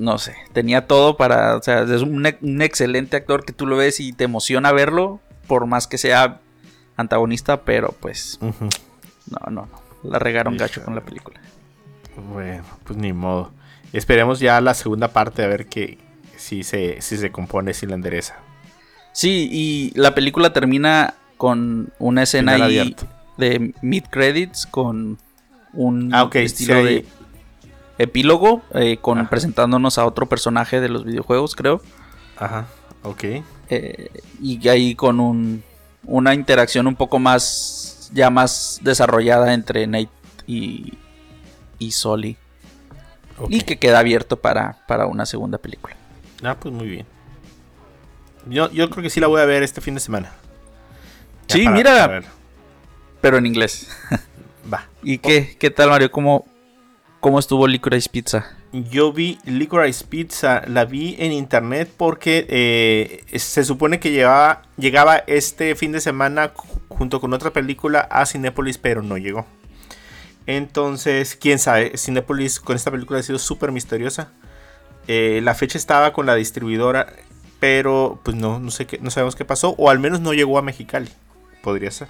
[0.00, 1.56] No sé, tenía todo para.
[1.56, 5.20] O sea, es un, un excelente actor que tú lo ves y te emociona verlo.
[5.46, 6.40] Por más que sea
[6.96, 9.68] antagonista, pero pues no, no, no.
[10.02, 11.38] La regaron gacho con la película.
[12.32, 13.52] Bueno, pues ni modo.
[13.92, 15.98] Esperemos ya la segunda parte a ver que
[16.36, 18.36] si se, si se compone, si la endereza.
[19.12, 22.96] Sí, y la película termina con una escena ahí
[23.36, 25.18] de mid credits con
[25.72, 27.06] un Ah, estilo sí, de
[28.02, 29.30] epílogo eh, con Ajá.
[29.30, 31.80] presentándonos a otro personaje de los videojuegos, creo.
[32.38, 32.66] Ajá,
[33.02, 33.24] ok.
[33.68, 34.08] eh,
[34.42, 35.62] y ahí con un,
[36.04, 40.08] una interacción un poco más ya más desarrollada entre Nate
[40.46, 40.94] y,
[41.78, 42.36] y Soli.
[43.48, 45.96] Y que queda abierto para, para una segunda película.
[46.42, 47.06] Ah, pues muy bien.
[48.46, 50.32] Yo, yo creo que sí la voy a ver este fin de semana.
[51.48, 52.06] Ya Sí, para- mira.
[52.06, 52.22] para.
[53.22, 53.88] Pero en inglés.
[54.72, 54.86] Va.
[55.02, 56.10] ¿Y qué, qué tal, Mario?
[56.10, 56.46] ¿Cómo,
[57.20, 58.56] cómo estuvo Licorice Pizza?
[58.72, 65.16] Yo vi Licorice Pizza, la vi en internet porque eh, se supone que llevaba, llegaba
[65.26, 69.46] este fin de semana ju- junto con otra película a Cinépolis, pero no llegó.
[70.46, 74.32] Entonces, quién sabe, Cinépolis con esta película ha sido súper misteriosa.
[75.06, 77.12] Eh, la fecha estaba con la distribuidora,
[77.58, 80.58] pero pues no, no sé qué, no sabemos qué pasó, o al menos no llegó
[80.58, 81.08] a Mexicali,
[81.62, 82.08] podría ser.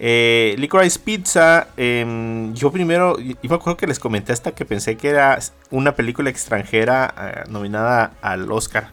[0.00, 4.64] Eh, Licorice Pizza, em, yo primero, y y me acuerdo que les comenté hasta que
[4.64, 5.38] pensé que era
[5.70, 8.90] una película extranjera eh, nominada al Oscar.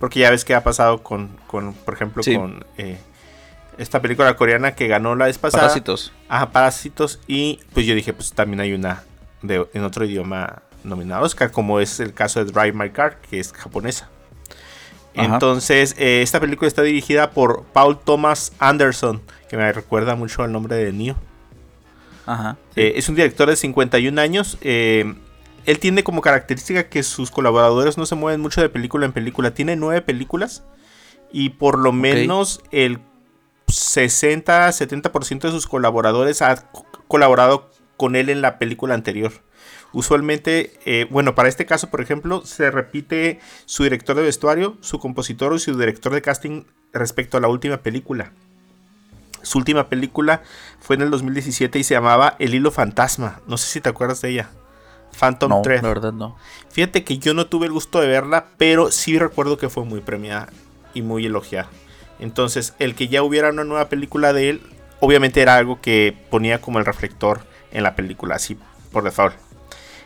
[0.00, 2.34] Porque ya ves que ha pasado con, con por ejemplo, Sí.
[2.36, 2.98] con eh,
[3.78, 5.62] esta película coreana que ganó la vez pasada.
[5.64, 6.12] Parásitos.
[6.28, 7.20] Ajá, Parásitos.
[7.28, 9.04] Y pues yo dije, pues también hay una
[9.42, 13.18] de, en otro idioma nominada a Oscar, como es el caso de Drive My Car,
[13.20, 14.08] que es japonesa.
[15.16, 15.34] Ajá.
[15.34, 20.52] Entonces, eh, esta película está dirigida por Paul Thomas Anderson, que me recuerda mucho al
[20.52, 21.16] nombre de Neo.
[22.26, 22.56] Ajá.
[22.76, 24.58] Eh, es un director de 51 años.
[24.60, 25.14] eh,
[25.66, 29.52] él tiene como característica que sus colaboradores no se mueven mucho de película en película.
[29.52, 30.62] Tiene nueve películas
[31.30, 33.00] y por lo menos el
[33.66, 39.32] 60-70% de sus colaboradores ha co- colaborado con él en la película anterior.
[39.92, 44.98] Usualmente, eh, bueno, para este caso, por ejemplo, se repite su director de vestuario, su
[44.98, 48.32] compositor y su director de casting respecto a la última película.
[49.42, 50.42] Su última película
[50.80, 53.40] fue en el 2017 y se llamaba El Hilo Fantasma.
[53.46, 54.50] No sé si te acuerdas de ella.
[55.18, 55.82] Phantom No, Thread.
[55.82, 56.36] la verdad no.
[56.70, 60.00] Fíjate que yo no tuve el gusto de verla, pero sí recuerdo que fue muy
[60.00, 60.50] premiada
[60.92, 61.70] y muy elogiada.
[62.20, 64.60] Entonces, el que ya hubiera una nueva película de él,
[65.00, 68.58] obviamente era algo que ponía como el reflector en la película, así
[68.92, 69.34] por default.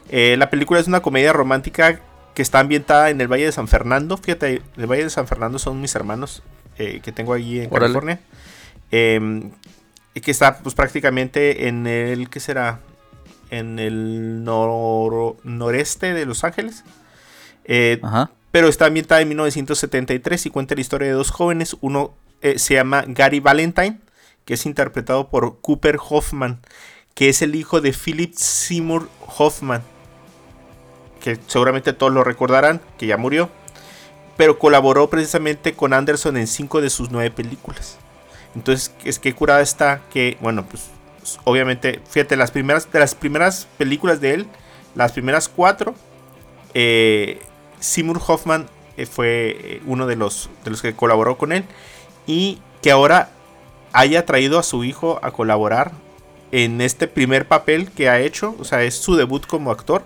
[0.09, 2.01] Eh, la película es una comedia romántica
[2.35, 4.17] que está ambientada en el Valle de San Fernando.
[4.17, 6.43] Fíjate, el Valle de San Fernando son mis hermanos
[6.79, 7.93] eh, que tengo allí en Órale.
[7.93, 8.21] California.
[8.91, 9.51] Eh,
[10.15, 12.81] que está pues prácticamente en el, ¿qué será?
[13.51, 16.85] En el noreste de Los Ángeles.
[17.65, 18.31] Eh, Ajá.
[18.51, 21.77] pero está ambientada en 1973 y cuenta la historia de dos jóvenes.
[21.81, 22.15] Uno
[22.57, 24.01] se llama Gary Valentine,
[24.45, 26.61] que es interpretado por Cooper Hoffman,
[27.15, 29.83] que es el hijo de Philip Seymour Hoffman,
[31.23, 33.49] que seguramente todos lo recordarán, que ya murió,
[34.37, 37.99] pero colaboró precisamente con Anderson en cinco de sus nueve películas.
[38.55, 40.91] Entonces, es que curada está que, bueno, pues
[41.45, 44.47] obviamente, fíjate, las primeras, de las primeras películas de él,
[44.95, 45.95] las primeras cuatro,
[46.75, 47.41] eh,
[47.81, 51.65] Seymour Hoffman eh, fue eh, uno de los, de los que colaboró con él
[52.27, 53.31] y que ahora
[53.93, 55.93] haya traído a su hijo a colaborar
[56.51, 60.03] en este primer papel que ha hecho, o sea, es su debut como actor,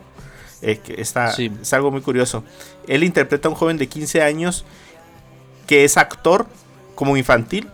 [0.63, 1.51] eh, que está, Sí.
[1.61, 2.45] es algo muy curioso.
[2.89, 4.65] Él interpreta a un joven de 15 años
[5.67, 6.47] que es actor
[6.95, 7.69] como infantil,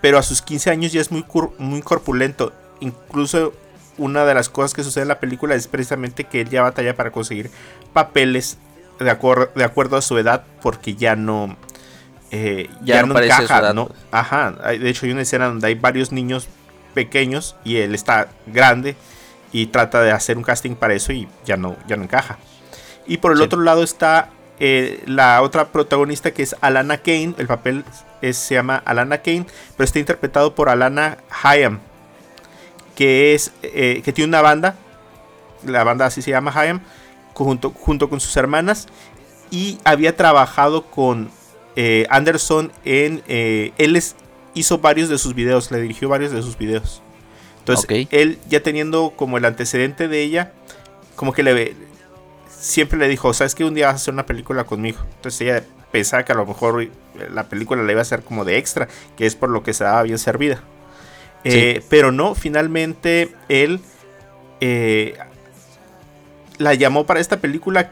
[0.00, 1.24] pero a sus 15 años ya es muy,
[1.58, 2.52] muy corpulento.
[2.80, 3.52] Incluso
[3.98, 6.96] una de las cosas que sucede en la película es precisamente que él ya batalla
[6.96, 7.50] para conseguir
[7.92, 8.56] papeles
[8.98, 11.56] de, acuer- de acuerdo a su edad porque ya no
[12.30, 13.90] eh, Ya ya, no encaja, ¿no?
[14.10, 16.48] Ajá, de hecho hay una escena donde hay varios niños
[16.94, 18.96] pequeños y él está grande
[19.52, 22.38] y trata de hacer un casting para eso y ya no, ya no encaja.
[23.06, 23.44] Y por el Sí.
[23.44, 24.30] otro lado está
[24.64, 27.34] eh, la otra protagonista que es Alana Kane.
[27.38, 27.84] El papel
[28.20, 29.46] es- se llama Alana Kane,
[29.76, 31.80] pero está interpretado por Alana Hayam,
[32.94, 34.76] que es eh, que tiene una banda.
[35.66, 36.80] La banda así se llama Hayam,
[37.34, 38.86] junto, junto con sus hermanas
[39.50, 41.30] y había trabajado con
[41.74, 44.14] eh, Anderson en él es-
[44.54, 47.02] hizo varios de sus videos, le dirigió varios de sus videos.
[47.62, 50.52] Entonces, él ya teniendo como el antecedente de ella,
[51.14, 51.76] como que le
[52.48, 54.98] siempre le dijo, sabes que un día vas a hacer una película conmigo.
[55.16, 56.88] Entonces ella pensaba que a lo mejor
[57.32, 59.84] la película le iba a hacer como de extra, que es por lo que se
[59.84, 60.60] daba bien servida.
[61.44, 63.80] Eh, pero no, finalmente él
[64.60, 65.16] eh,
[66.58, 67.90] la llamó para esta película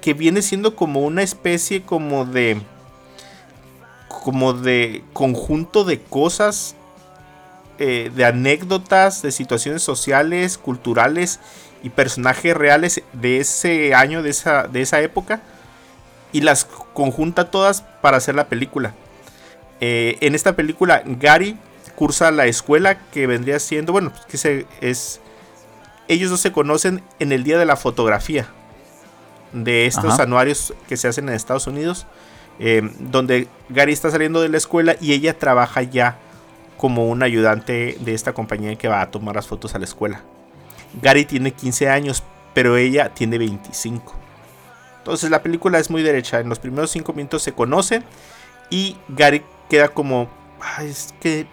[0.00, 2.60] que viene siendo como una especie como de
[4.08, 6.74] como de conjunto de cosas
[7.84, 11.40] eh, de anécdotas de situaciones sociales culturales
[11.82, 15.42] y personajes reales de ese año de esa de esa época
[16.30, 18.94] y las conjunta todas para hacer la película
[19.80, 21.56] Eh, en esta película Gary
[21.96, 25.20] cursa la escuela que vendría siendo bueno pues que se, es
[26.06, 28.46] ellos dos se conocen en el día de la fotografía
[29.52, 30.22] de estos Ajá.
[30.22, 32.06] anuarios que se hacen en Estados Unidos,
[32.60, 36.16] eh, donde Gary está saliendo de la escuela y ella trabaja ya
[36.82, 40.22] como un ayudante de esta compañía que va a tomar las fotos a la escuela.
[41.00, 42.24] Gary tiene 15 años,
[42.54, 44.12] pero ella tiene 25.
[44.98, 46.40] Entonces la película es muy derecha.
[46.40, 48.02] En los primeros 5 minutos se conocen
[48.68, 50.28] y Gary queda como...
[50.60, 51.46] "Ay, es que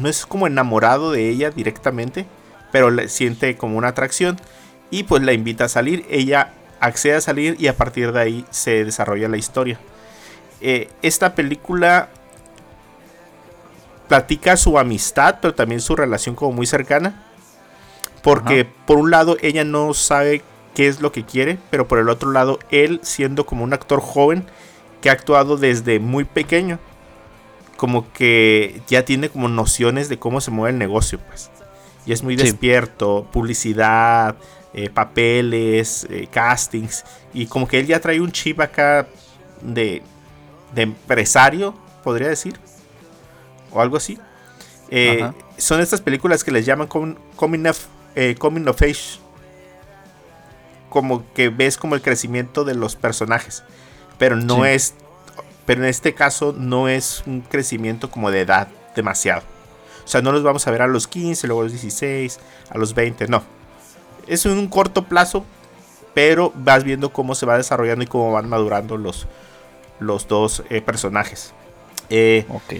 [0.00, 2.24] no es como enamorado de ella directamente,
[2.70, 4.36] pero le siente como una atracción
[4.92, 6.06] y pues la invita a salir.
[6.08, 9.80] Ella accede a salir y a partir de ahí se desarrolla la historia.
[10.60, 12.10] Eh, esta película
[14.08, 17.22] platica su amistad, pero también su relación como muy cercana.
[18.22, 20.42] Porque por un lado ella no sabe
[20.74, 24.00] qué es lo que quiere, pero por el otro lado él siendo como un actor
[24.00, 24.44] joven
[25.00, 26.78] que ha actuado desde muy pequeño,
[27.76, 31.50] como que ya tiene como nociones de cómo se mueve el negocio, pues.
[32.04, 32.44] Y es muy Sí.
[32.44, 34.36] despierto, publicidad,
[34.72, 37.04] eh, papeles, eh, castings.
[37.34, 39.06] Y como que él ya trae un chip acá
[39.60, 40.02] de,
[40.74, 42.58] de empresario, podría decir.
[43.76, 44.18] O algo así.
[44.90, 49.18] Eh, son estas películas que les llaman com- coming of, eh, coming of age.
[50.88, 53.62] Como que ves como el crecimiento de los personajes.
[54.18, 54.70] Pero no Sí.
[54.70, 54.94] es.
[55.66, 59.42] Pero en este caso no es un crecimiento como de edad demasiado.
[60.04, 62.38] O sea, no los vamos a ver a los 15, luego a los 16,
[62.70, 63.42] a los 20, no.
[64.28, 65.44] Es un corto plazo,
[66.14, 69.26] pero vas viendo cómo se va desarrollando y cómo van madurando los,
[69.98, 71.52] los dos eh, personajes.
[72.10, 72.74] Eh, Ok.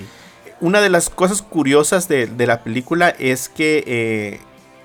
[0.61, 4.41] Una de las cosas curiosas de, de la película es que eh,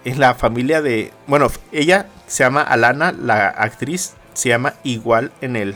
[0.05, 1.11] en la familia de.
[1.27, 5.75] Bueno, ella se llama Alana, la actriz se llama igual en el.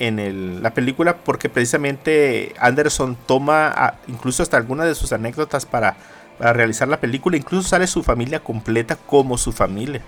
[0.00, 5.66] En el- la película, porque precisamente Anderson toma a- incluso hasta algunas de sus anécdotas
[5.66, 5.96] para,
[6.36, 7.36] para realizar la película.
[7.36, 10.02] Incluso sale su familia completa como su familia.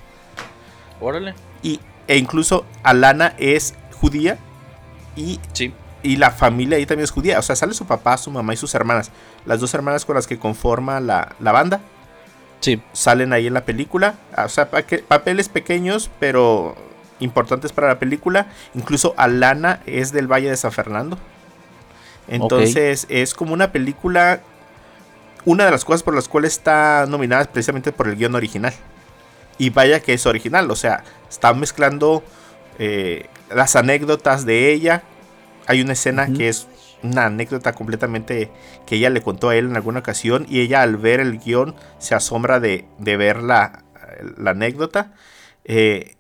[1.01, 1.35] Órale.
[1.63, 4.39] Y, e incluso Alana es judía
[5.15, 5.73] y Sí.
[6.07, 7.39] Y la familia ahí también es judía.
[7.39, 9.11] O sea, sale su papá, su mamá y sus hermanas.
[9.45, 11.81] Las dos hermanas con las que conforma la, la banda
[12.61, 12.81] Sí.
[12.93, 14.15] salen ahí en la película.
[14.43, 16.75] O sea, pa- que- papeles pequeños, pero
[17.21, 18.47] importantes para la película.
[18.75, 21.19] Incluso Alana es del Valle de San Fernando.
[22.29, 24.41] Entonces, es como una película.
[25.45, 28.75] Una de las cosas por las cuales está nominada es precisamente por el guion original.
[29.59, 30.71] Y vaya que es original.
[30.71, 32.25] O sea, está mezclando
[32.79, 35.03] eh, las anécdotas de ella.
[35.67, 36.67] Hay una escena que es
[37.03, 38.51] una anécdota completamente
[38.87, 40.47] que ella le contó a él en alguna ocasión.
[40.49, 43.85] Y ella al ver el guion se asombra de, de ver la,
[44.39, 45.13] la anécdota.
[45.65, 46.15] Eh,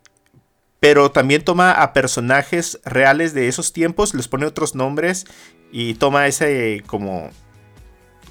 [0.80, 5.24] pero también toma a personajes reales de esos tiempos, les pone otros nombres
[5.72, 7.30] y toma ese como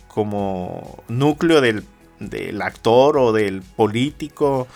[0.07, 1.83] como núcleo del,
[2.19, 4.67] del actor o del político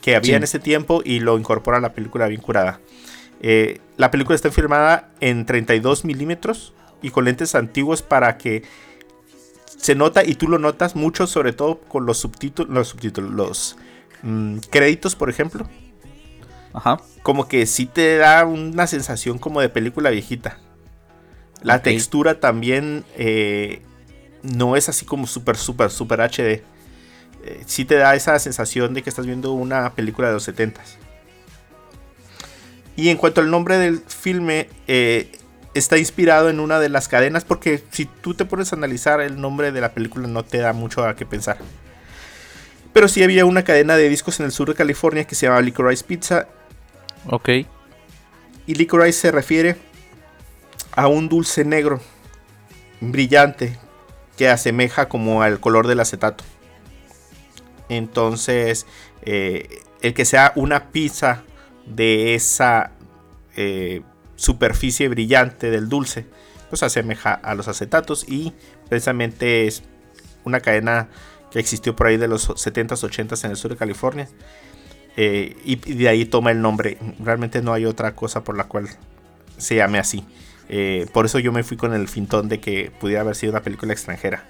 [0.00, 0.34] que había Sí.
[0.34, 2.78] en ese tiempo y lo incorpora a la película bien curada.
[3.40, 6.72] Eh, la película está filmada en 32 milímetros
[7.02, 8.62] y con lentes antiguos para que
[9.76, 13.76] se nota y tú lo notas mucho, sobre todo con los subtítulos, los subtítulos, los
[14.22, 15.68] mm, créditos, por ejemplo
[16.72, 16.98] Ajá.
[17.22, 20.58] como que sí te da una sensación como de película viejita.
[21.62, 23.82] La textura también eh,
[24.42, 26.62] no es así como súper, súper, súper HD.
[27.44, 30.80] Eh, sí te da esa sensación de que estás viendo una película de los 70
[32.98, 35.30] Y en cuanto al nombre del filme, eh,
[35.72, 39.40] está inspirado en una de las cadenas, porque si tú te pones a analizar el
[39.40, 41.58] nombre de la película no te da mucho a qué pensar.
[42.92, 45.60] Pero sí había una cadena de discos en el sur de California que se llama
[45.60, 46.48] Licorice Pizza
[47.26, 47.48] Ok.
[48.66, 49.76] y licorice se refiere
[50.90, 52.00] a un dulce negro
[53.00, 53.78] brillante
[54.36, 56.42] que asemeja como al color del acetato.
[57.88, 58.86] Entonces,
[59.22, 59.68] eh,
[60.02, 61.44] el que sea una pizza
[61.94, 62.92] de esa
[63.56, 64.02] eh,
[64.36, 66.26] superficie brillante del dulce,
[66.68, 68.52] pues asemeja a los acetatos y
[68.88, 69.82] precisamente es
[70.44, 71.08] una cadena
[71.50, 74.28] que existió por ahí de los 70s, 80s en el sur de California.
[75.16, 76.98] Eh, y, de ahí toma el nombre.
[77.18, 78.88] Realmente no hay otra cosa por la cual
[79.56, 80.24] se llame así.
[80.68, 83.62] Eh, por eso yo me fui con el fintón de que pudiera haber sido una
[83.62, 84.44] película extranjera.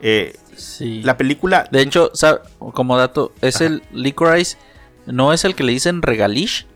[0.00, 1.02] Eh, Sí.
[1.02, 1.68] la película.
[1.70, 2.12] De hecho,
[2.72, 4.56] como dato, es el licorice.
[5.06, 6.66] ¿No es el que le dicen regalish?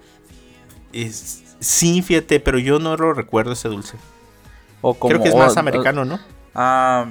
[0.92, 3.96] es- sí, fíjate, pero yo no lo recuerdo ese dulce.
[4.80, 6.18] O como, Creo que es más o- americano, ¿no?
[6.54, 7.06] Ah,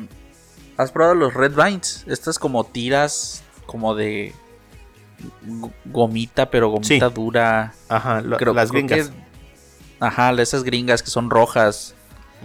[0.77, 2.03] ¿Has probado los Red Vines?
[2.07, 4.33] Estas como tiras como de
[5.43, 7.13] go- gomita, pero gomita Sí.
[7.13, 7.73] dura.
[7.89, 9.09] Ajá, lo- Creo- las creo gringas.
[9.09, 9.15] que-
[9.99, 11.95] ajá, esas gringas que son rojas.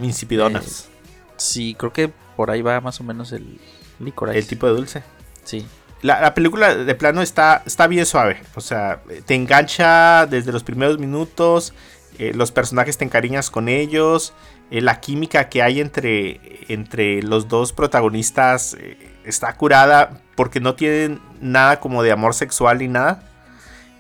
[0.03, 0.89] Insipidonas.
[1.37, 3.61] Sí, creo que por ahí va más o menos el
[3.99, 4.39] licorice.
[4.39, 5.03] el tipo de dulce.
[5.45, 5.67] Sí.
[6.03, 8.43] La, la película de plano está, está bien suave.
[8.57, 11.73] O sea, te engancha desde los primeros minutos.
[12.19, 14.35] eh, los personajes te encariñas con ellos.
[14.71, 20.21] eh, la química que hay entre, entre los dos protagonistas eh, está curada.
[20.35, 23.23] Porque no tienen nada como de amor sexual ni nada.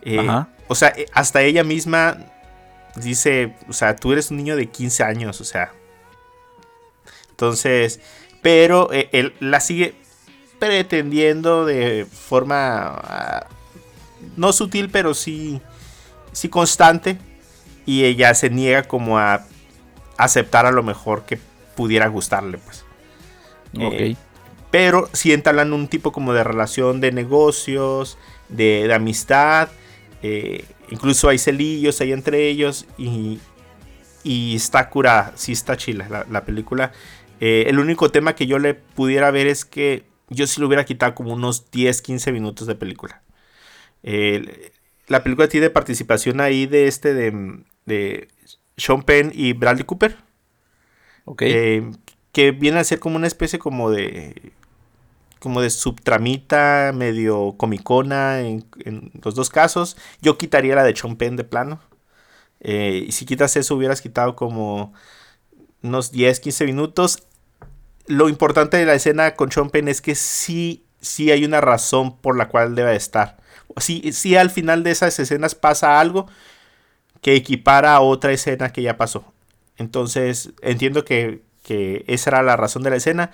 [0.03, 0.49] Eh, Ajá.
[0.69, 2.17] o sea, eh, hasta ella misma
[2.97, 5.73] dice, o sea, tú eres un niño de 15 años, o sea.
[7.31, 8.01] Entonces,
[8.43, 9.95] pero eh, él la sigue
[10.63, 13.49] pretendiendo de forma ah,
[14.37, 15.61] no sutil, pero sí,
[16.33, 17.19] sí constante.
[17.85, 19.47] Y ella se niega como a
[20.17, 21.41] aceptar a lo mejor que
[21.75, 22.87] pudiera gustarle, pues.
[23.77, 24.01] Ok.
[24.01, 24.17] Eh,
[24.71, 29.71] pero sí entablan un tipo como de relación de negocios, de, de amistad.
[30.23, 32.87] eh, incluso hay celillos ahí entre ellos.
[32.99, 33.41] Y,
[34.23, 36.93] y está curada, sí está chila la, la película.
[37.41, 40.05] Eh, el único tema que yo le pudiera ver es que
[40.35, 43.23] yo sí le hubiera quitado como unos 10, 15 minutos de película.
[44.03, 44.73] Eh,
[45.09, 48.29] la película tiene participación ahí de este de, de
[48.77, 50.17] Sean Penn y Bradley Cooper.
[51.25, 51.43] ok.
[51.43, 51.91] Eh,
[52.33, 54.53] que viene a ser como una especie como de
[55.39, 59.97] como de subtramita, medio comicona en, en los dos casos.
[60.21, 61.81] Yo quitaría la de Sean Penn de plano.
[62.61, 64.93] Eh, y si quitas eso, hubieras quitado como
[65.83, 67.25] unos 10, 15 minutos.
[68.07, 72.17] Lo importante de la escena con Sean Penn es que sí, sí hay una razón
[72.19, 73.39] por la cual debe estar.
[73.79, 76.27] Sí, sí al final de esas escenas pasa algo
[77.21, 79.25] que equipara a otra escena que ya pasó.
[79.79, 83.31] Entonces, entiendo que, que esa era la razón de la escena.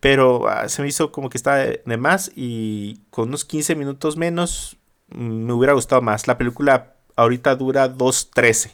[0.00, 3.74] Pero ah, se me hizo como que está de, de más y con unos 15
[3.76, 4.76] minutos menos
[5.08, 6.26] mm, me hubiera gustado más.
[6.26, 8.72] La película ahorita dura 2.13.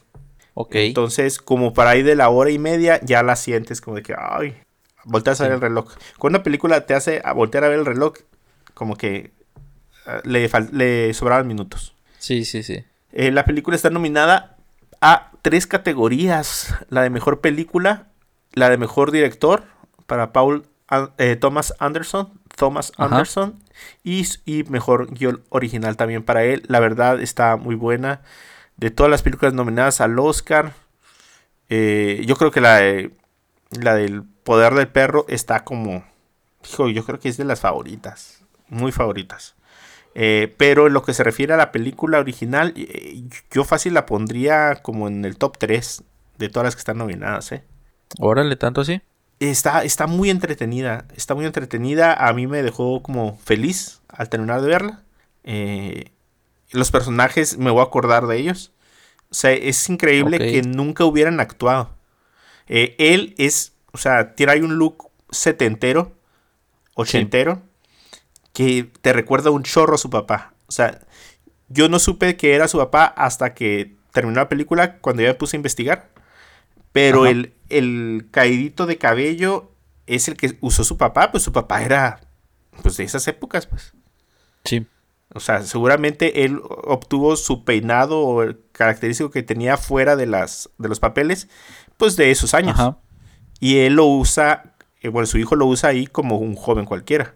[0.55, 0.75] Ok.
[0.75, 4.15] Entonces, como para ahí de la hora y media, ya la sientes como de que,
[4.19, 4.57] ay,
[5.05, 5.93] volteas a ver el reloj.
[6.19, 8.15] Cuando una película te hace a voltear a ver el reloj,
[8.75, 9.33] como que
[10.07, 11.95] ah, le, le sobraban minutos.
[12.19, 12.85] Sí, sí, sí.
[13.13, 14.57] Eh, la película está nominada
[15.01, 18.09] a tres categorías: la de mejor película,
[18.53, 19.65] la de mejor director
[20.07, 20.67] para Paul
[21.19, 23.17] eh, Thomas Anderson, Thomas Ajá.
[23.17, 23.63] Anderson
[24.05, 26.63] y, y mejor guion original también para él.
[26.69, 28.21] La verdad está muy buena.
[28.77, 30.73] De todas las películas nominadas al Oscar,
[31.69, 33.11] eh, yo creo que la de-
[33.81, 36.05] la del Poder del Perro está como,
[36.69, 39.55] hijo, yo creo que es de las favoritas, muy favoritas.
[40.15, 44.05] Eh, pero en lo que se refiere a la película original, eh, yo fácil la
[44.05, 46.05] pondría como en el top 3
[46.39, 47.53] de todas las que están nominadas.
[47.53, 47.65] ¿eh?
[48.19, 49.01] Órale, tanto así.
[49.41, 52.13] Está, está muy entretenida, está muy entretenida.
[52.15, 55.03] A mí me dejó como feliz al terminar de verla.
[55.45, 56.13] Eh,
[56.71, 58.73] los personajes, me voy a acordar de ellos.
[59.31, 61.91] O sea, es increíble que nunca hubieran actuado.
[62.69, 66.13] Eh, él es, o sea, tiene ahí un look setentero,
[66.95, 67.63] ochentero,
[68.53, 70.55] que te recuerda un chorro a su papá.
[70.67, 71.01] O sea,
[71.69, 75.35] yo no supe que era su papá hasta que terminó la película, cuando ya me
[75.35, 76.11] puse a investigar.
[76.93, 77.31] Pero Ajá.
[77.31, 79.71] el, el caidito de cabello
[80.07, 82.21] es el que usó su papá, pues su papá era
[82.83, 83.95] pues de esas épocas, pues.
[84.65, 84.87] Sí.
[85.35, 90.69] O sea, seguramente él obtuvo su peinado o el característico que tenía fuera de las
[90.77, 91.49] de los papeles,
[91.97, 92.79] pues de esos años.
[92.79, 92.97] Ajá.
[93.61, 97.35] Y él lo usa, eh, bueno, su hijo lo usa ahí como un joven cualquiera.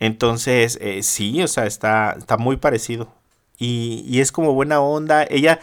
[0.00, 3.14] Entonces, eh, sí, o sea, está, está muy parecido.
[3.56, 5.24] Y, y es como buena onda.
[5.28, 5.60] Ella,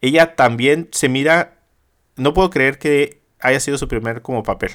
[0.00, 1.58] ella también se mira.
[2.16, 4.72] No puedo creer que haya sido su primer como papel.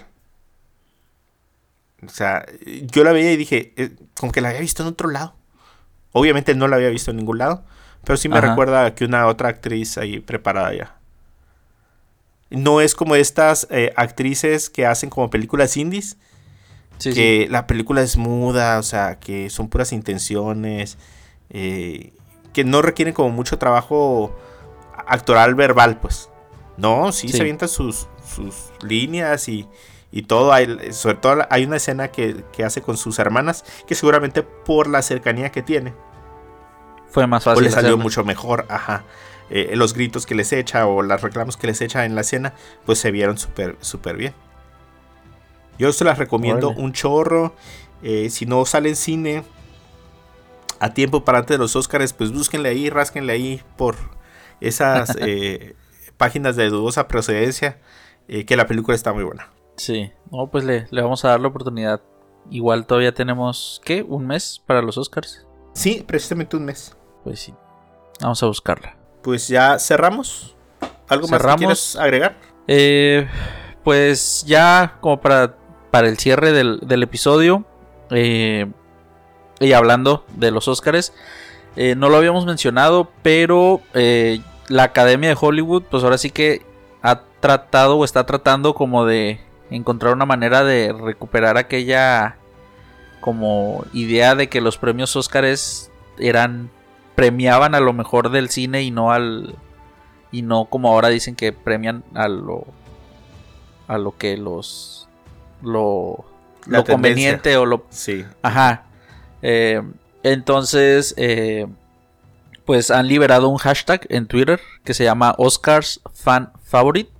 [2.05, 5.09] O sea, yo la veía y dije, eh, como que la había visto en otro
[5.09, 5.34] lado.
[6.11, 7.63] Obviamente no la había visto en ningún lado.
[8.03, 8.49] Pero sí me Ajá.
[8.49, 10.95] recuerda que una otra actriz ahí preparada ya.
[12.49, 16.17] No es como estas eh, actrices que hacen como películas indies
[16.97, 17.15] Sí, sí.
[17.15, 20.97] que la película es muda, o sea, que son puras intenciones,
[21.49, 22.13] eh,
[22.53, 24.33] que no requieren como mucho trabajo
[25.07, 26.29] actoral verbal, pues.
[26.77, 27.35] No, sí, Sí.
[27.37, 29.67] se avientan sus, sus líneas y,
[30.11, 30.53] y todo.
[30.53, 34.87] Hay, sobre todo hay una escena que, que hace con sus hermanas, que seguramente por
[34.87, 35.93] la cercanía que tiene,
[37.09, 37.65] Fue más o fácil.
[37.65, 38.03] le salió hacerlo.
[38.03, 39.03] mucho mejor, ajá.
[39.49, 42.53] Eh, los gritos que les echa o los reclamos que les echa en la escena,
[42.85, 44.33] pues se vieron súper súper bien.
[45.77, 47.53] Yo se las recomiendo un chorro.
[48.01, 49.43] Eh, si no sale en cine
[50.79, 53.95] a tiempo para antes de los Oscars, pues búsquenle ahí, rásquenle ahí por
[54.61, 55.75] esas eh,
[56.17, 57.79] páginas de dudosa procedencia,
[58.27, 59.49] que la película está muy buena.
[59.77, 60.11] Sí.
[60.31, 62.01] No, pues le, le vamos a dar la oportunidad.
[62.49, 64.01] Igual todavía tenemos, ¿qué?
[64.01, 65.45] ¿Un mes para los Oscars?
[65.73, 66.95] Sí, precisamente un mes.
[67.23, 67.53] Pues sí.
[68.21, 69.04] Vamos a buscarla.
[69.26, 70.55] Pues ya cerramos.
[71.07, 72.38] ¿Algo más que quieras agregar?
[72.67, 73.28] Eh,
[73.84, 75.55] pues ya como para,
[75.89, 77.65] para el cierre del, del episodio
[78.11, 78.67] eh,
[79.59, 81.11] y hablando de los Oscars,
[81.76, 86.63] eh, no lo habíamos mencionado, pero eh, la Academia de Hollywood pues ahora sí que
[87.01, 89.39] ha tratado o está tratando como de
[89.71, 92.38] encontrar una manera de recuperar aquella
[93.21, 96.69] como idea de que los premios Oscars eran
[97.16, 99.55] premiaban a lo mejor del cine y no al
[100.32, 102.66] y no como ahora dicen que premian a lo
[103.88, 105.07] a lo que los
[105.61, 106.26] lo,
[106.66, 108.26] lo conveniente o lo Sí.
[108.41, 108.84] ajá
[109.41, 109.82] Eh,
[110.24, 111.68] entonces eh,
[112.66, 117.11] pues han liberado un hashtag en Twitter que se llama Oscars Fan Favorite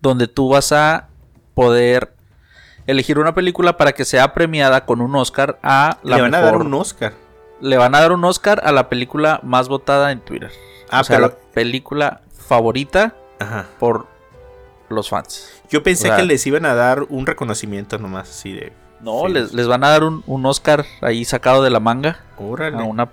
[0.00, 1.08] donde tú vas a
[1.54, 2.14] poder
[2.86, 6.40] elegir una película para que sea premiada con un Oscar a la Le van a
[6.40, 7.12] dar un Oscar.
[7.60, 10.50] Le van a dar un Oscar a la película más votada en Twitter.
[10.90, 13.66] Ah, o sea, pero- la película favorita Ajá.
[13.78, 14.06] por
[14.88, 15.62] los fans.
[15.70, 18.72] Yo pensé O sea- que les iban a dar un reconocimiento nomás así de.
[19.00, 19.32] No, Sí.
[19.32, 22.76] les, les van a dar un, un Oscar ahí sacado de la manga Órale.
[22.76, 23.08] a, una,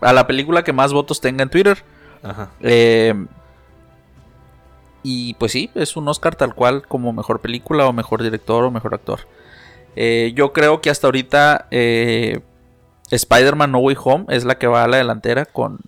[0.00, 1.82] a la película que más votos tenga en Twitter.
[2.22, 2.50] Ajá.
[2.60, 3.14] Eh,
[5.02, 8.70] y pues sí, es un Oscar tal cual como mejor película o mejor director o
[8.70, 9.20] mejor actor.
[9.96, 12.40] Eh, yo creo que hasta ahorita eh,
[13.16, 15.78] Spider-Man No Way Home es la que va a la delantera con,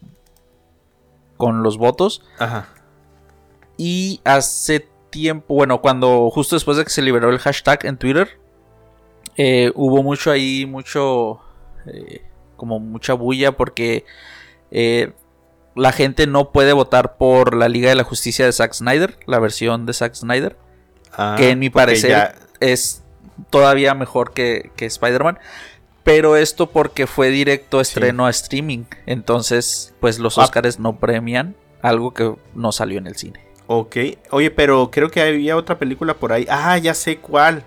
[1.36, 2.22] con los votos.
[2.38, 2.68] Ajá.
[3.76, 8.38] Y hace tiempo, bueno, cuando justo después de que se liberó el hashtag en Twitter,
[9.36, 11.40] eh, hubo mucho ahí, mucho,
[11.86, 12.24] eh,
[12.56, 14.04] como mucha bulla porque
[14.70, 15.12] eh,
[15.74, 19.38] la gente no puede votar por la Liga de la Justicia de Zack Snyder, la
[19.40, 20.56] versión de Zack Snyder,
[21.16, 23.02] Ah, que en mi parecer ya- es
[23.50, 25.38] todavía mejor que, que Spider-Man.
[26.04, 28.84] Pero esto porque fue directo estreno a streaming.
[29.06, 30.42] Entonces, pues los Ah.
[30.44, 33.40] Oscars no premian algo que no salió en el cine.
[33.66, 33.96] Ok.
[34.30, 36.46] Oye, pero creo que había otra película por ahí.
[36.50, 37.62] Ah, ya sé cuál.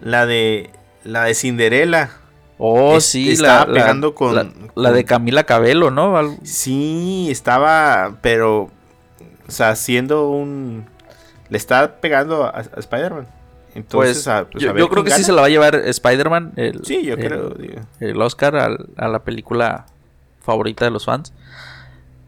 [0.00, 0.70] La de.
[1.02, 2.10] La de Cinderella.
[2.58, 6.16] Oh, Es- sí, estaba la, pegando la- con- la, la de Camila Cabello, ¿no?
[6.16, 8.16] Algo- Sí, estaba.
[8.22, 8.70] Pero.
[9.48, 10.86] O sea, siendo un.
[11.48, 13.26] Le está pegando a, a Spider-Man.
[13.76, 15.50] Entonces, Pues, a- pues, a yo, ver yo creo que sí se la va a
[15.50, 16.52] llevar Spider-Man.
[16.56, 17.54] el- Sí, yo creo.
[18.00, 19.86] El Oscar al- a la película
[20.42, 21.32] favorita de los fans.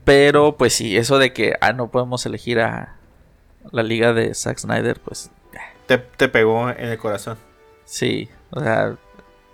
[0.04, 2.94] Pero, pues sí, eso de que ah, no podemos elegir a
[3.70, 5.30] la liga de Zack Snyder, pues
[5.86, 7.36] Te, te pegó en el corazón.
[7.84, 8.28] sí.
[8.50, 8.96] O sea,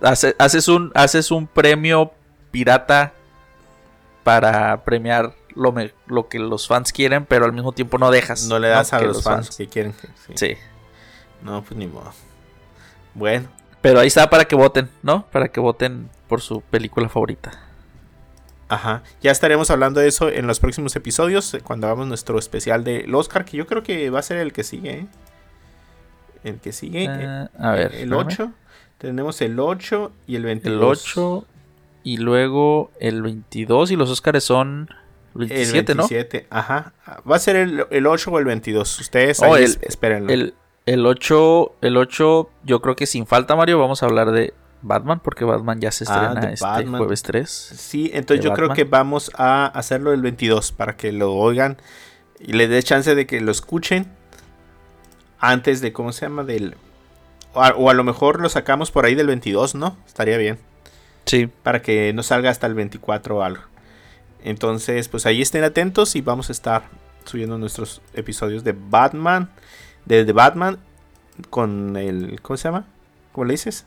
[0.02, 2.12] hace- haces, un, haces un premio
[2.52, 3.12] pirata
[4.22, 8.46] para premiar lo, me- lo que los fans quieren, pero al mismo tiempo no dejas.
[8.46, 9.94] No le das a los fans, que quieren.
[10.34, 10.54] Sí.
[11.44, 12.12] No, pues ni modo.
[13.14, 13.48] Bueno,
[13.80, 15.26] Pero ahí está para que voten, ¿no?
[15.30, 17.52] Para que voten por su película favorita.
[18.68, 19.02] ajá.
[19.22, 21.52] Ya estaremos hablando de eso en los próximos episodios.
[21.54, 23.44] eh, Cuando hagamos nuestro especial del Oscar.
[23.44, 24.90] Que yo creo que va a ser el que sigue.
[25.00, 25.06] ¿eh?
[26.44, 27.04] El que sigue.
[27.04, 27.94] eh, Ah, a ver.
[27.94, 28.26] el espérame.
[28.26, 28.52] 8.
[28.98, 30.74] Tenemos el 8 y el 22.
[30.76, 31.46] El 8
[32.04, 34.88] y luego el 22 y los Oscars son
[35.34, 36.06] El 27, ¿no?
[36.08, 36.92] 27, ajá.
[37.30, 38.98] Va a ser el, el 8 o el 22.
[39.00, 40.32] Ustedes Oh, ahí el- es- espérenlo.
[40.32, 40.54] El,
[40.86, 45.20] el 8, el 8 yo creo que sin falta Mario vamos a hablar de Batman
[45.20, 46.98] porque Batman ya se Ah, estrena de este Batman.
[46.98, 47.48] jueves 3.
[47.50, 51.78] Sí, entonces yo creo que vamos a hacerlo el 22 para que lo oigan
[52.38, 54.06] y les dé chance de que lo escuchen
[55.40, 56.44] antes de, ¿cómo se llama?
[56.44, 56.76] Del...
[57.54, 59.96] O a, o a lo mejor lo sacamos por ahí del 22, ¿no?
[60.06, 60.58] Estaría bien.
[61.26, 63.62] Sí, Para que no salga hasta el 24 o algo.
[64.42, 66.82] Entonces, pues ahí estén atentos y vamos a estar
[67.24, 69.50] subiendo nuestros episodios de Batman.
[70.06, 70.78] De, de Batman
[71.50, 72.40] con el...
[72.42, 72.86] ¿Cómo se llama?
[73.32, 73.86] ¿Cómo le dices?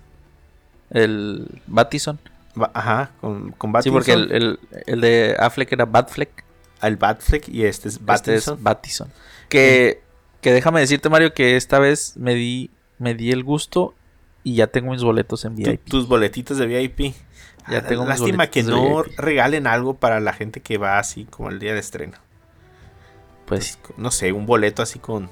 [0.90, 2.18] el Batison.
[2.56, 6.44] Ba- Ajá, con, con Sí, porque el, el- el de Affleck era Batfleck.
[6.82, 9.10] El Batfleck y este es Este es Batison.
[9.50, 10.02] Que,
[10.42, 13.96] que déjame decirte, Mario, que esta vez me di, me di el gusto
[14.44, 15.90] y ya tengo mis boletos en Tu- VIP.
[15.90, 17.14] tus boletitos de VIP.
[17.70, 21.26] Ya Ah, tengo mis Lástima que no regalen algo para la gente que va así
[21.26, 22.18] como el día de estreno.
[23.46, 25.30] Pues No sé, un boleto así con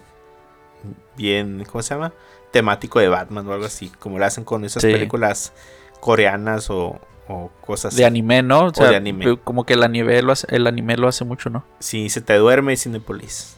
[1.18, 2.14] bien, ¿cómo se llama?
[2.52, 4.92] Temático de Batman o algo así, como lo hacen con esas Sí.
[4.92, 5.54] películas
[6.00, 7.96] coreanas o, o cosas.
[7.96, 8.66] de anime, ¿no?
[8.68, 9.38] O sea, de anime.
[9.44, 11.64] como que el anime, lo hace, el anime lo hace mucho, ¿no?
[11.80, 13.58] Si se te duerme Cinepolis.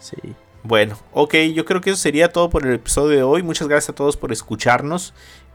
[0.00, 0.16] Sí.
[0.64, 3.42] Bueno, ok, yo creo que eso sería todo por el episodio de hoy.
[3.42, 5.12] Muchas gracias a todos por escucharnos.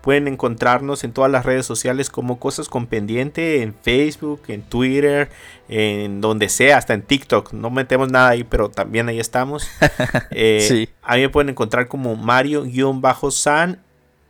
[0.07, 5.27] Pueden encontrarnos en todas las redes sociales como Cosas con Pendiente, en Facebook, en Twitter,
[5.67, 7.51] en donde sea, hasta en TikTok.
[7.51, 9.67] No metemos nada ahí, pero también ahí estamos.
[10.31, 10.89] Eh, Sí.
[11.01, 13.81] A mí me pueden encontrar como Mario-San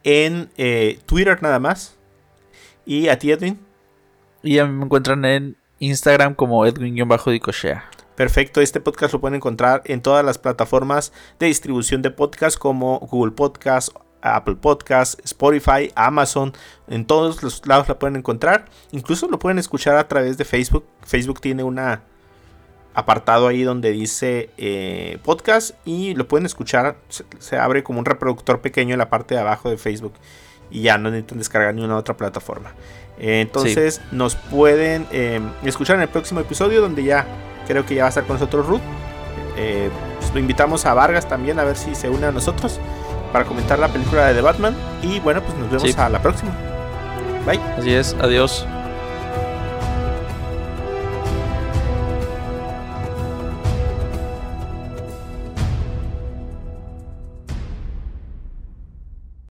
[0.03, 1.95] en eh, Twitter nada más.
[2.83, 3.59] ¿Y a ti, Edwin?
[4.41, 7.87] Y a mí me encuentran en Instagram como Edwin-Dicochea.
[8.15, 12.97] Perfecto, este podcast lo pueden encontrar en todas las plataformas de distribución de podcast como
[12.97, 13.89] Google Podcast,
[14.21, 16.53] Apple Podcast, Spotify, Amazon,
[16.87, 18.65] en todos los lados la pueden encontrar.
[18.91, 20.85] Incluso lo pueden escuchar a través de Facebook.
[21.03, 22.01] Facebook tiene una
[22.93, 26.97] apartado ahí donde dice eh, podcast y lo pueden escuchar.
[27.09, 30.13] Se, se abre como un reproductor pequeño en la parte de abajo de Facebook
[30.71, 32.73] y ya no necesitan descargar ni una otra plataforma.
[33.19, 37.25] Eh, entonces nos pueden eh, escuchar en el próximo episodio donde ya
[37.67, 38.81] creo que ya va a estar con nosotros Ruth.
[39.55, 42.79] Pues lo invitamos a Vargas también a ver si se une a nosotros
[43.37, 44.75] para comentar la película de The Batman.
[45.03, 45.93] Y bueno, pues nos vemos Sí.
[45.95, 46.49] a la próxima.
[47.45, 47.59] Bye.
[47.77, 48.65] Así es, adiós.